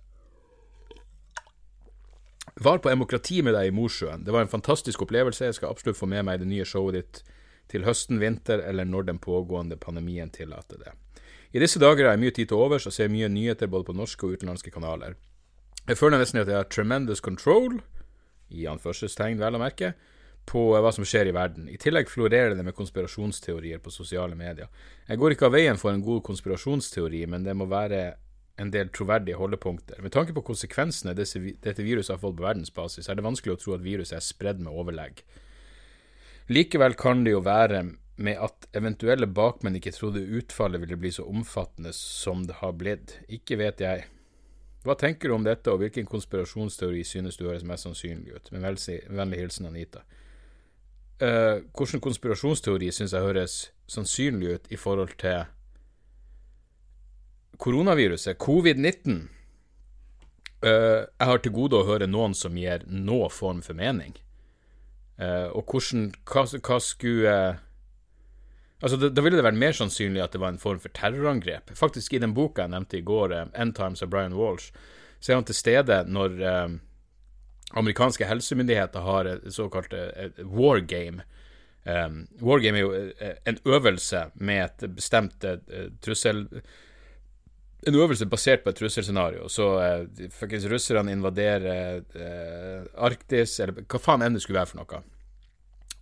Var 2.55 2.79
på 2.79 2.93
Demokrati 2.93 3.41
med 3.43 3.57
deg 3.59 3.73
i 3.73 3.73
Mosjøen. 3.75 4.23
Det 4.23 4.31
var 4.31 4.47
en 4.47 4.53
fantastisk 4.53 5.03
opplevelse. 5.03 5.49
Jeg 5.49 5.57
skal 5.59 5.73
absolutt 5.75 5.99
få 5.99 6.07
med 6.07 6.29
meg 6.29 6.39
det 6.39 6.47
nye 6.47 6.67
showet 6.69 6.95
ditt 6.95 7.21
til 7.73 7.89
høsten, 7.89 8.21
vinter 8.23 8.63
eller 8.63 8.87
når 8.87 9.09
den 9.09 9.19
pågående 9.19 9.81
pandemien 9.83 10.31
tillater 10.31 10.79
det. 10.79 10.93
I 11.51 11.59
disse 11.59 11.83
dager 11.83 12.07
har 12.07 12.15
jeg 12.15 12.23
mye 12.23 12.37
tid 12.37 12.53
til 12.53 12.63
overs 12.63 12.87
og 12.87 12.95
ser 12.95 13.11
mye 13.11 13.27
nyheter 13.27 13.67
både 13.67 13.89
på 13.91 13.97
norske 13.99 14.29
og 14.29 14.39
utenlandske 14.39 14.71
kanaler. 14.71 15.19
Jeg 15.89 15.99
føler 15.99 16.23
nesten 16.23 16.39
at 16.45 16.53
jeg 16.55 16.61
har 16.61 16.71
tremendous 16.71 17.25
control, 17.25 17.81
i 18.49 18.71
anførselstegn 18.71 19.43
vel 19.43 19.59
å 19.59 19.65
merke, 19.65 19.97
på 20.49 20.63
hva 20.81 20.93
som 20.95 21.05
skjer 21.05 21.29
i 21.29 21.35
verden. 21.37 21.67
I 21.69 21.77
tillegg 21.81 22.09
florerer 22.09 22.55
det 22.57 22.65
med 22.65 22.77
konspirasjonsteorier 22.77 23.83
på 23.85 23.93
sosiale 23.93 24.37
medier. 24.39 24.71
Jeg 25.09 25.21
går 25.21 25.35
ikke 25.35 25.51
av 25.51 25.57
veien 25.57 25.81
for 25.81 25.93
en 25.93 26.05
god 26.05 26.23
konspirasjonsteori, 26.29 27.27
men 27.29 27.45
det 27.45 27.57
må 27.57 27.69
være 27.69 28.03
en 28.59 28.73
del 28.75 28.89
troverdige 28.95 29.39
holdepunkter. 29.39 30.01
Med 30.03 30.13
tanke 30.15 30.35
på 30.35 30.43
konsekvensene 30.49 31.15
dette 31.15 31.85
viruset 31.85 32.15
har 32.15 32.23
fått 32.23 32.39
på 32.41 32.47
verdensbasis, 32.47 33.07
er 33.09 33.19
det 33.19 33.27
vanskelig 33.27 33.55
å 33.55 33.61
tro 33.63 33.77
at 33.77 33.85
viruset 33.85 34.19
er 34.19 34.25
spredd 34.25 34.65
med 34.65 34.75
overlegg. 34.75 35.23
Likevel 36.49 36.97
kan 36.99 37.23
det 37.27 37.37
jo 37.37 37.45
være 37.45 37.85
med 38.19 38.41
at 38.43 38.67
eventuelle 38.75 39.29
bakmenn 39.31 39.77
ikke 39.79 39.93
trodde 39.95 40.25
utfallet 40.41 40.83
ville 40.83 40.99
bli 40.99 41.13
så 41.15 41.27
omfattende 41.29 41.93
som 41.95 42.47
det 42.49 42.57
har 42.63 42.73
blitt. 42.75 43.19
Ikke 43.31 43.61
vet 43.61 43.85
jeg. 43.85 44.09
Hva 44.87 44.97
tenker 44.99 45.29
du 45.29 45.37
om 45.37 45.45
dette, 45.47 45.71
og 45.71 45.83
hvilken 45.83 46.09
konspirasjonsteori 46.09 47.05
synes 47.07 47.39
du 47.39 47.47
høres 47.47 47.67
mest 47.67 47.87
sannsynlig 47.87 48.35
ut? 48.35 48.51
Med 48.55 48.65
vennlig 48.65 49.43
hilsen 49.43 49.69
Anita. 49.71 50.03
Uh, 51.19 51.65
hvilken 51.75 52.03
konspirasjonsteori 52.05 52.93
syns 52.95 53.11
jeg 53.11 53.25
høres 53.25 53.55
sannsynlig 53.91 54.53
ut 54.55 54.69
i 54.71 54.79
forhold 54.79 55.17
til 55.19 55.49
koronaviruset, 57.59 58.39
covid-19? 58.39 59.25
Uh, 60.63 60.71
jeg 61.11 61.27
har 61.31 61.43
til 61.43 61.55
gode 61.55 61.81
å 61.81 61.87
høre 61.89 62.07
noen 62.07 62.37
som 62.39 62.55
gir 62.59 62.87
noen 62.87 63.35
form 63.35 63.65
for 63.67 63.75
mening. 63.79 64.15
Uh, 65.19 65.51
og 65.59 65.67
hvordan 65.67 66.13
Hva, 66.31 66.45
hva 66.63 66.79
skulle 66.79 67.35
Altså, 68.79 68.95
Da 69.11 69.23
ville 69.25 69.35
det 69.35 69.43
vært 69.43 69.59
mer 69.59 69.75
sannsynlig 69.75 70.23
at 70.23 70.37
det 70.37 70.39
var 70.39 70.53
en 70.53 70.63
form 70.63 70.79
for 70.79 70.95
terrorangrep. 70.95 71.73
Faktisk, 71.75 72.15
i 72.15 72.21
den 72.23 72.31
boka 72.31 72.63
jeg 72.63 72.71
nevnte 72.71 73.01
i 73.01 73.03
går, 73.03 73.35
uh, 73.35 73.47
'End 73.55 73.75
Times' 73.75 74.05
av 74.07 74.11
Brian 74.11 74.39
Walsh, 74.39 74.71
så 75.19 75.33
er 75.33 75.35
han 75.41 75.45
til 75.45 75.59
stede 75.59 76.05
når 76.07 76.39
uh, 76.39 76.79
amerikanske 77.77 78.27
helsemyndigheter 78.29 79.05
har 79.05 79.29
et 79.29 79.49
såkalt 79.53 79.93
uh, 79.93 80.31
war 80.45 80.81
game. 80.81 81.25
Um, 81.85 82.27
war 82.41 82.61
game 82.61 82.79
er 82.79 82.83
jo 82.83 83.39
en 83.49 83.59
øvelse 83.65 84.27
med 84.35 84.65
et 84.65 84.91
bestemt 84.95 85.45
trussel 86.05 86.47
en 87.87 87.95
øvelse 87.95 88.27
basert 88.27 88.65
på 88.65 88.71
et 88.71 88.77
trusselscenario. 88.77 89.49
Så 89.49 89.63
uh, 89.63 90.71
russerne 90.73 91.13
invaderer 91.13 92.01
uh, 92.01 93.05
Arktis, 93.05 93.61
eller 93.61 93.85
hva 93.85 94.01
faen 94.03 94.25
enn 94.27 94.35
det 94.35 94.43
skulle 94.43 94.59
være 94.59 94.73
for 94.73 94.83
noe. 94.83 95.01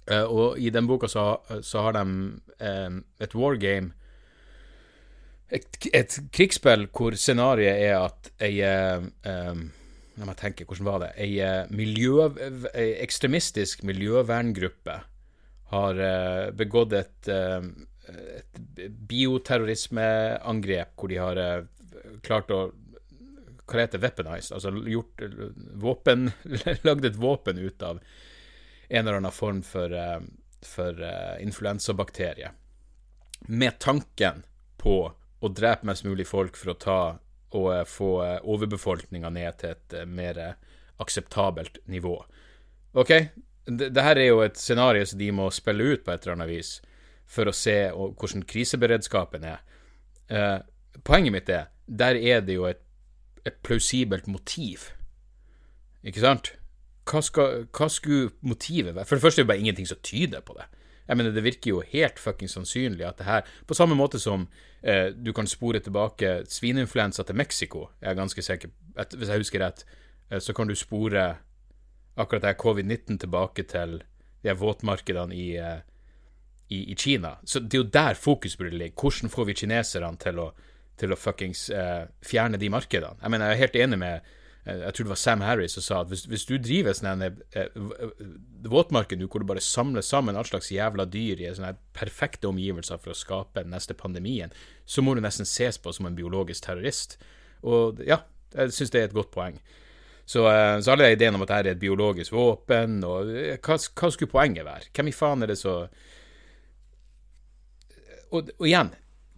Uh, 0.07 0.24
og 0.24 0.59
i 0.59 0.70
den 0.70 0.87
boka 0.87 1.09
så, 1.11 1.37
så 1.62 1.85
har 1.85 1.98
de 1.98 2.02
um, 2.07 3.00
et 3.20 3.35
wargame 3.35 3.92
et, 5.50 5.66
et 5.94 6.18
krigsspill 6.35 6.88
hvor 6.94 7.14
scenarioet 7.18 7.83
er 7.87 7.98
at 8.00 8.31
ei 8.42 8.62
um, 8.66 9.68
La 10.16 10.24
meg 10.24 10.38
tenke, 10.40 10.64
hvordan 10.64 10.87
var 10.88 11.02
det? 11.02 11.11
Ei, 11.20 11.37
miljø, 11.76 12.29
ei 12.72 12.94
ekstremistisk 13.05 13.83
miljøverngruppe 13.85 14.94
har 15.72 16.00
uh, 16.00 16.55
begått 16.57 16.94
et, 16.96 17.29
uh, 17.29 17.61
et 18.09 18.61
bioterrorismeangrep 19.11 20.94
hvor 20.96 21.12
de 21.12 21.18
har 21.20 21.40
klart 22.24 22.52
å 22.55 22.61
Hva 23.66 23.81
heter 23.83 23.98
weaponized? 23.98 24.52
Altså 24.55 24.70
gjort 24.87 25.22
våpen 25.83 26.31
Lagd 26.87 27.05
et 27.09 27.18
våpen 27.18 27.59
ut 27.59 27.83
av 27.83 27.98
en 28.87 29.02
eller 29.02 29.18
annen 29.18 29.35
form 29.35 29.64
for, 29.66 29.90
for 30.62 31.00
influensabakterie. 31.42 32.52
Med 33.50 33.81
tanken 33.83 34.44
på 34.79 35.11
å 35.40 35.48
drepe 35.50 35.87
mest 35.90 36.05
mulig 36.07 36.29
folk 36.31 36.55
for 36.55 36.70
å 36.70 36.79
ta 36.79 37.00
og 37.55 37.69
uh, 37.71 37.83
få 37.89 38.11
overbefolkninga 38.43 39.31
ned 39.31 39.61
til 39.61 39.77
et 39.77 39.97
mer 40.09 40.41
akseptabelt 41.03 41.79
nivå. 41.87 42.17
OK, 42.97 43.13
det, 43.67 44.03
her 44.03 44.17
er 44.17 44.29
jo 44.31 44.43
et 44.45 44.59
scenario 44.59 45.05
som 45.07 45.19
de 45.21 45.31
må 45.35 45.51
spille 45.53 45.93
ut 45.93 46.05
på 46.05 46.13
et 46.13 46.25
eller 46.25 46.39
annet 46.39 46.53
vis 46.55 46.71
for 47.27 47.51
å 47.51 47.55
se 47.55 47.75
hvordan 47.93 48.47
kriseberedskapen 48.49 49.45
er. 49.45 49.63
poenget 51.05 51.33
mitt 51.35 51.49
er 51.51 51.67
der 51.87 52.15
er 52.15 52.41
det 52.41 52.55
jo 52.55 52.67
et, 52.67 52.81
et 53.45 53.59
plausibelt 53.63 54.27
motiv, 54.27 54.89
ikke 56.03 56.23
sant? 56.23 56.55
hva, 57.07 57.23
skal, 57.23 57.67
hva 57.71 57.89
skulle 57.93 58.33
motivet 58.47 58.95
være? 58.95 59.07
For 59.07 59.17
det 59.17 59.23
første 59.23 59.41
er 59.41 59.47
det 59.47 59.53
bare 59.53 59.63
ingenting 59.63 59.89
som 59.89 60.01
tyder 60.03 60.43
på 60.43 60.57
det. 60.59 60.67
Jeg 61.09 61.16
mener, 61.16 61.31
Det 61.31 61.45
virker 61.45 61.71
jo 61.71 61.83
helt 61.92 62.19
fucking 62.19 62.51
sannsynlig 62.51 63.07
at 63.07 63.19
det 63.19 63.27
her 63.27 63.42
På 63.66 63.75
samme 63.75 63.95
måte 63.95 64.19
som 64.19 64.49
eh, 64.83 65.12
du 65.14 65.33
kan 65.33 65.47
spore 65.47 65.81
tilbake 65.81 66.45
svineinfluensa 66.49 67.23
til 67.23 67.37
Mexico, 67.37 67.88
jeg 68.01 68.11
er 68.11 68.14
ganske 68.14 68.42
sikker 68.42 68.69
at, 68.97 69.14
Hvis 69.14 69.29
jeg 69.29 69.38
husker 69.38 69.61
rett, 69.61 69.85
eh, 70.31 70.38
så 70.38 70.53
kan 70.53 70.66
du 70.66 70.75
spore 70.75 71.37
akkurat 72.16 72.42
det 72.42 72.57
covid-19 72.57 73.19
tilbake 73.19 73.62
til 73.62 74.03
de 74.42 74.55
våtmarkedene 74.55 75.35
i, 75.35 75.57
eh, 75.57 75.81
i, 76.69 76.92
i, 76.92 76.95
Kina. 76.95 77.37
Så 77.45 77.61
det 77.61 77.75
er 77.75 77.83
jo 77.83 77.90
der 77.92 78.14
fokus 78.14 78.57
burde 78.57 78.79
ligge. 78.79 78.97
Hvordan 79.01 79.31
får 79.31 79.45
vi 79.45 79.55
kineserne 79.55 80.16
til 80.23 80.38
å, 80.38 80.51
til 80.99 81.12
å 81.12 81.19
fuckings 81.21 81.69
eh, 81.71 82.07
fjerne 82.25 82.59
de 82.59 82.71
markedene? 82.71 83.21
Jeg 83.23 83.31
mener, 83.31 83.47
jeg 83.47 83.57
er 83.57 83.64
helt 83.64 83.77
enig 83.85 83.99
med 83.99 84.33
jeg 84.66 84.94
tror 84.94 85.07
det 85.07 85.12
var 85.12 85.20
Sam 85.20 85.42
Harris 85.46 85.76
som 85.76 85.85
sa 85.85 86.00
at 86.02 86.11
hvis, 86.11 86.24
hvis 86.26 86.44
du 86.48 86.57
driver 86.59 86.96
sånn 86.96 87.22
eh, 87.22 87.37
eh, 87.55 87.76
våtmarked 88.66 89.22
hvor 89.22 89.42
du 89.42 89.46
bare 89.46 89.62
samler 89.62 90.02
sammen 90.02 90.38
all 90.38 90.48
slags 90.48 90.72
jævla 90.74 91.07
dyr 91.07 91.42
i 91.44 91.52
sånne 91.55 91.76
perfekte 91.94 92.50
omgivelser 92.50 92.98
for 92.98 93.14
å 93.14 93.18
skape 93.18 93.62
den 93.62 93.70
neste 93.76 93.94
pandemien, 93.94 94.55
så 94.85 95.05
må 95.07 95.14
du 95.14 95.22
nesten 95.22 95.46
ses 95.46 95.79
på 95.79 95.94
som 95.94 96.11
en 96.11 96.18
biologisk 96.18 96.66
terrorist. 96.66 97.14
Og 97.62 98.02
ja, 98.07 98.24
jeg 98.57 98.74
syns 98.74 98.90
det 98.94 99.05
er 99.05 99.09
et 99.11 99.16
godt 99.16 99.31
poeng. 99.35 99.61
Så, 100.26 100.42
så 100.83 100.92
alle 100.92 101.12
ideen 101.14 101.38
om 101.38 101.44
at 101.44 101.52
dette 101.52 101.70
er 101.70 101.76
et 101.76 101.83
biologisk 101.83 102.35
våpen, 102.35 102.98
og 103.07 103.31
hva, 103.62 103.79
hva 103.79 104.11
skulle 104.11 104.33
poenget 104.33 104.66
være? 104.66 104.90
Hvem 104.90 105.12
i 105.12 105.14
faen 105.14 105.46
er 105.46 105.52
det 105.52 105.61
så 105.62 105.79
og, 108.35 108.50
og 108.59 108.66
igjen, 108.66 108.90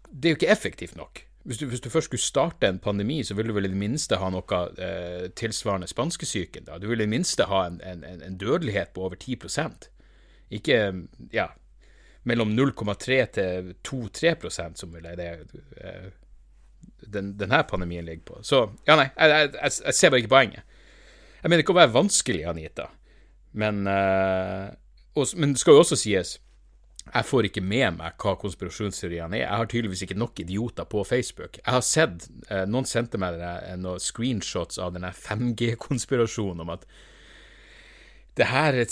det 0.08 0.30
er 0.30 0.32
jo 0.32 0.40
ikke 0.40 0.54
effektivt 0.56 0.96
nok. 0.96 1.27
Hvis 1.46 1.59
du, 1.59 1.66
hvis 1.70 1.81
du, 1.81 1.88
først 1.90 2.11
skulle 2.11 2.20
starte 2.20 2.68
en 2.68 2.79
pandemi, 2.79 3.22
så 3.24 3.35
ville 3.35 3.48
du 3.48 3.55
vel 3.57 3.68
i 3.68 3.72
det 3.72 3.79
minste 3.79 4.18
ha 4.20 4.29
noe 4.33 4.59
eh, 4.77 5.29
tilsvarende 5.38 5.87
spanskesyken. 5.88 6.66
da. 6.66 6.79
Du 6.79 6.88
ville 6.88 7.05
i 7.05 7.07
det 7.07 7.14
minste 7.14 7.46
ha 7.48 7.62
en, 7.66 7.81
en, 7.81 8.05
en 8.05 8.37
dødelighet 8.37 8.92
på 8.94 9.07
over 9.07 9.16
10% 9.16 9.88
Ikke 10.51 10.92
ja, 11.33 11.46
mellom 12.29 12.53
0,3 12.53 13.24
til 13.33 13.74
2-3% 13.88 14.81
som 14.83 14.92
ville 14.94 15.14
det 15.16 15.31
eh, 15.81 16.11
den, 17.07 17.33
denne 17.38 17.62
pandemien 17.68 18.05
ligger 18.05 18.24
på. 18.24 18.42
Så 18.42 18.64
ja, 18.87 18.96
nei, 18.96 19.09
jeg, 19.14 19.31
jeg, 19.55 19.72
jeg, 19.85 19.94
ser 19.94 20.11
bare 20.11 20.22
ikke 20.24 20.35
poenget. 20.35 20.77
Jeg 21.42 21.51
mener 21.51 21.62
ikke 21.62 21.74
å 21.77 21.79
være 21.79 21.94
vanskelig, 21.94 22.42
Anita, 22.51 22.88
men, 23.59 23.87
eh, 23.88 24.68
også, 25.14 25.38
men 25.38 25.55
det 25.55 25.62
skal 25.62 25.77
jo 25.77 25.85
også 25.85 25.98
sies 25.98 26.37
jeg 27.14 27.27
får 27.29 27.49
ikke 27.49 27.62
med 27.64 27.99
meg 27.99 28.16
hva 28.23 28.35
konspirasjonsteoriene 28.40 29.38
er. 29.38 29.44
Jeg 29.44 29.61
har 29.61 29.71
tydeligvis 29.71 30.03
ikke 30.07 30.18
nok 30.18 30.42
idioter 30.44 30.88
på 30.88 31.05
Facebook. 31.09 31.61
Jeg 31.61 31.75
har 31.75 31.85
sett 31.85 32.29
eh, 32.51 32.64
Noen 32.71 32.88
sendte 32.88 33.21
meg 33.21 33.38
eh, 33.42 33.77
noen 33.81 34.03
screenshots 34.03 34.81
av 34.83 34.94
denne 34.97 35.12
5G-konspirasjonen 35.16 36.64
om 36.64 36.75
at 36.75 36.85
det 38.38 38.47
her, 38.53 38.77
er, 38.79 38.90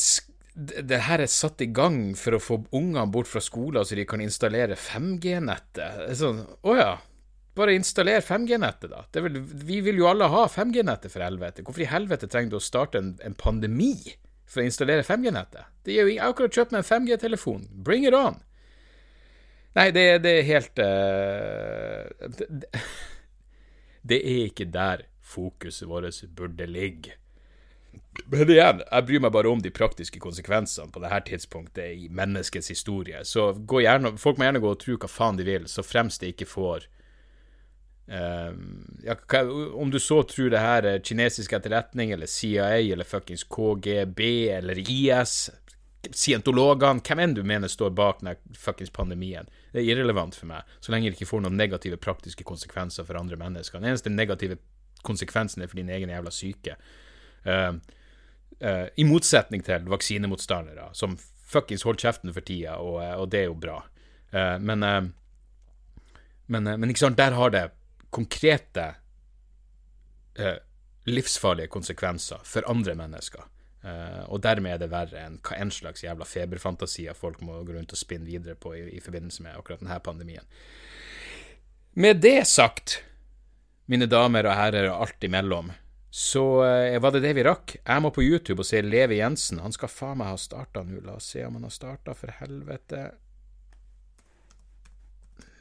det 0.83 1.03
her 1.07 1.23
er 1.23 1.31
satt 1.31 1.63
i 1.63 1.71
gang 1.71 2.17
for 2.19 2.37
å 2.37 2.43
få 2.43 2.61
ungene 2.75 3.07
bort 3.15 3.31
fra 3.31 3.43
skolen 3.45 3.87
så 3.87 3.99
de 3.99 4.07
kan 4.09 4.23
installere 4.25 4.79
5G-nettet. 4.79 6.09
Sånn, 6.19 6.43
å 6.67 6.79
ja. 6.79 6.95
Bare 7.57 7.73
installer 7.73 8.21
5G-nettet, 8.21 8.91
da. 8.93 9.07
Vil, 9.25 9.39
vi 9.41 9.79
vil 9.81 10.03
jo 10.03 10.11
alle 10.11 10.27
ha 10.29 10.43
5G-nettet, 10.53 11.09
for 11.15 11.25
helvete. 11.25 11.63
Hvorfor 11.65 11.87
i 11.87 11.89
helvete 11.89 12.29
trenger 12.29 12.53
du 12.53 12.59
å 12.59 12.67
starte 12.67 13.01
en, 13.01 13.15
en 13.25 13.37
pandemi? 13.39 13.95
For 14.47 14.63
å 14.63 14.67
installere 14.69 15.05
5G-nettet. 15.07 15.69
Det 15.85 15.97
er 15.97 16.07
jo 16.07 16.23
akkurat 16.23 16.55
kjøpt 16.55 16.75
meg 16.75 16.85
en 16.85 16.89
5G-telefon. 16.91 17.67
Bring 17.87 18.07
it 18.07 18.17
on! 18.17 18.41
Nei, 19.77 19.91
det, 19.93 20.07
det 20.25 20.33
er 20.39 20.49
helt 20.49 20.81
uh, 20.81 22.31
det, 22.39 22.49
det, 24.09 24.21
er 24.23 24.49
ikke 24.49 24.69
der 24.73 25.05
fokuset 25.21 25.89
vårt 25.91 26.23
burde 26.39 26.69
ligge. 26.71 27.19
Men 28.33 28.49
igjen, 28.49 28.81
jeg 28.81 29.07
bryr 29.09 29.23
meg 29.27 29.35
bare 29.35 29.51
om 29.53 29.61
de 29.61 29.73
praktiske 29.75 30.21
konsekvensene 30.23 30.89
på 30.93 31.03
dette 31.03 31.21
tidspunktet 31.29 31.93
i 31.93 32.09
menneskets 32.09 32.71
historie. 32.73 33.21
Så 33.29 33.51
gjerne, 33.69 34.17
folk 34.21 34.39
må 34.39 34.49
gjerne 34.49 34.63
gå 34.65 34.73
og 34.73 34.81
tro 34.81 34.97
hva 34.97 35.11
faen 35.11 35.37
de 35.37 35.45
vil, 35.47 35.69
så 35.69 35.85
fremst 35.85 36.25
de 36.25 36.33
ikke 36.33 36.49
får 36.49 36.89
Um, 38.09 39.01
ja, 39.05 39.16
om 39.75 39.90
du 39.90 40.01
så 40.01 40.23
tror 40.23 40.51
det 40.51 40.62
her 40.62 40.87
er 40.87 41.03
kinesisk 41.03 41.53
etterretning, 41.53 42.12
eller 42.14 42.27
CIA, 42.27 42.79
eller 42.79 43.05
fuckings 43.05 43.45
KGB, 43.45 44.21
eller 44.51 44.79
IS 44.79 45.51
Scientologene, 46.07 47.03
hvem 47.03 47.19
enn 47.19 47.33
du 47.35 47.42
mener 47.42 47.69
står 47.69 47.90
bak 47.99 48.21
den 48.23 48.37
fuckings 48.55 48.92
pandemien. 48.95 49.49
Det 49.73 49.81
er 49.81 49.88
irrelevant 49.90 50.37
for 50.38 50.47
meg, 50.47 50.62
så 50.79 50.92
lenge 50.95 51.11
det 51.11 51.16
ikke 51.19 51.33
får 51.33 51.42
noen 51.42 51.59
negative 51.59 51.99
praktiske 51.99 52.47
konsekvenser 52.47 53.07
for 53.09 53.19
andre 53.19 53.38
mennesker. 53.40 53.83
Den 53.83 53.90
eneste 53.90 54.12
negative 54.12 54.61
konsekvensen 55.03 55.64
er 55.64 55.71
for 55.73 55.81
din 55.81 55.90
egen 55.90 56.12
jævla 56.12 56.31
syke. 56.31 56.77
Uh, 57.42 57.75
uh, 58.62 58.87
I 58.95 59.07
motsetning 59.09 59.66
til 59.66 59.90
vaksinemotstandere, 59.90 60.92
som 60.95 61.19
fuckings 61.47 61.83
holder 61.87 62.07
kjeften 62.07 62.35
for 62.37 62.47
tida, 62.47 62.79
og, 62.79 63.03
og 63.03 63.27
det 63.35 63.42
er 63.42 63.51
jo 63.51 63.59
bra. 63.66 63.81
Uh, 64.31 64.62
men, 64.62 64.87
men, 66.47 66.71
men 66.71 66.95
ikke 66.95 67.03
sant, 67.03 67.19
der 67.19 67.35
har 67.35 67.51
det 67.51 67.66
konkrete 68.11 68.87
eh, 70.38 70.59
livsfarlige 71.07 71.71
konsekvenser 71.73 72.42
for 72.45 72.66
andre 72.71 72.97
mennesker. 72.99 73.47
Eh, 73.87 74.23
og 74.27 74.42
dermed 74.42 74.75
er 74.75 74.83
det 74.83 74.90
verre 74.90 75.23
enn 75.23 75.38
hva 75.47 75.59
en 75.61 75.71
slags 75.71 76.05
jævla 76.05 76.27
feberfantasier 76.27 77.14
folk 77.14 77.42
må 77.47 77.61
gå 77.62 77.77
rundt 77.77 77.95
og 77.95 78.01
spinne 78.01 78.27
videre 78.27 78.57
på 78.59 78.75
i, 78.75 78.87
i 78.97 79.03
forbindelse 79.03 79.45
med 79.47 79.59
akkurat 79.59 79.83
denne 79.85 79.99
pandemien. 80.03 80.47
Med 81.97 82.21
det 82.21 82.42
sagt, 82.51 83.01
mine 83.87 84.09
damer 84.11 84.49
og 84.51 84.59
herrer 84.59 84.90
og 84.90 85.07
alt 85.07 85.25
imellom, 85.25 85.71
så 86.11 86.64
eh, 86.64 86.99
var 87.03 87.12
det 87.14 87.23
det 87.27 87.35
vi 87.37 87.45
rakk. 87.47 87.77
Jeg 87.79 88.03
må 88.03 88.11
på 88.14 88.25
YouTube 88.25 88.62
og 88.64 88.69
se 88.69 88.81
Levi 88.83 89.21
Jensen. 89.21 89.61
Han 89.61 89.75
skal 89.75 89.92
faen 89.92 90.19
meg 90.21 90.33
ha 90.33 90.40
starta 90.40 90.83
nå. 90.83 91.03
La 91.05 91.19
oss 91.21 91.29
se 91.35 91.45
om 91.45 91.59
han 91.59 91.66
har 91.69 91.75
starta, 91.75 92.14
for 92.16 92.33
helvete. 92.40 93.11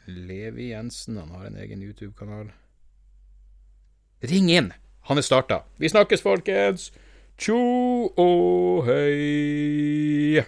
Levi 0.06 0.70
Jensen, 0.70 1.18
han 1.18 1.30
har 1.30 1.46
en 1.46 1.58
egen 1.58 1.82
YouTube-kanal. 1.82 2.52
ring 4.22 4.50
inn. 4.52 4.74
Han 5.02 5.18
er 5.18 5.22
starta. 5.22 5.64
Vi 5.78 5.90
snakkes, 5.90 6.22
folkens. 6.22 6.92
Tjo 7.38 7.60
og 8.18 8.86
hei. 8.88 10.42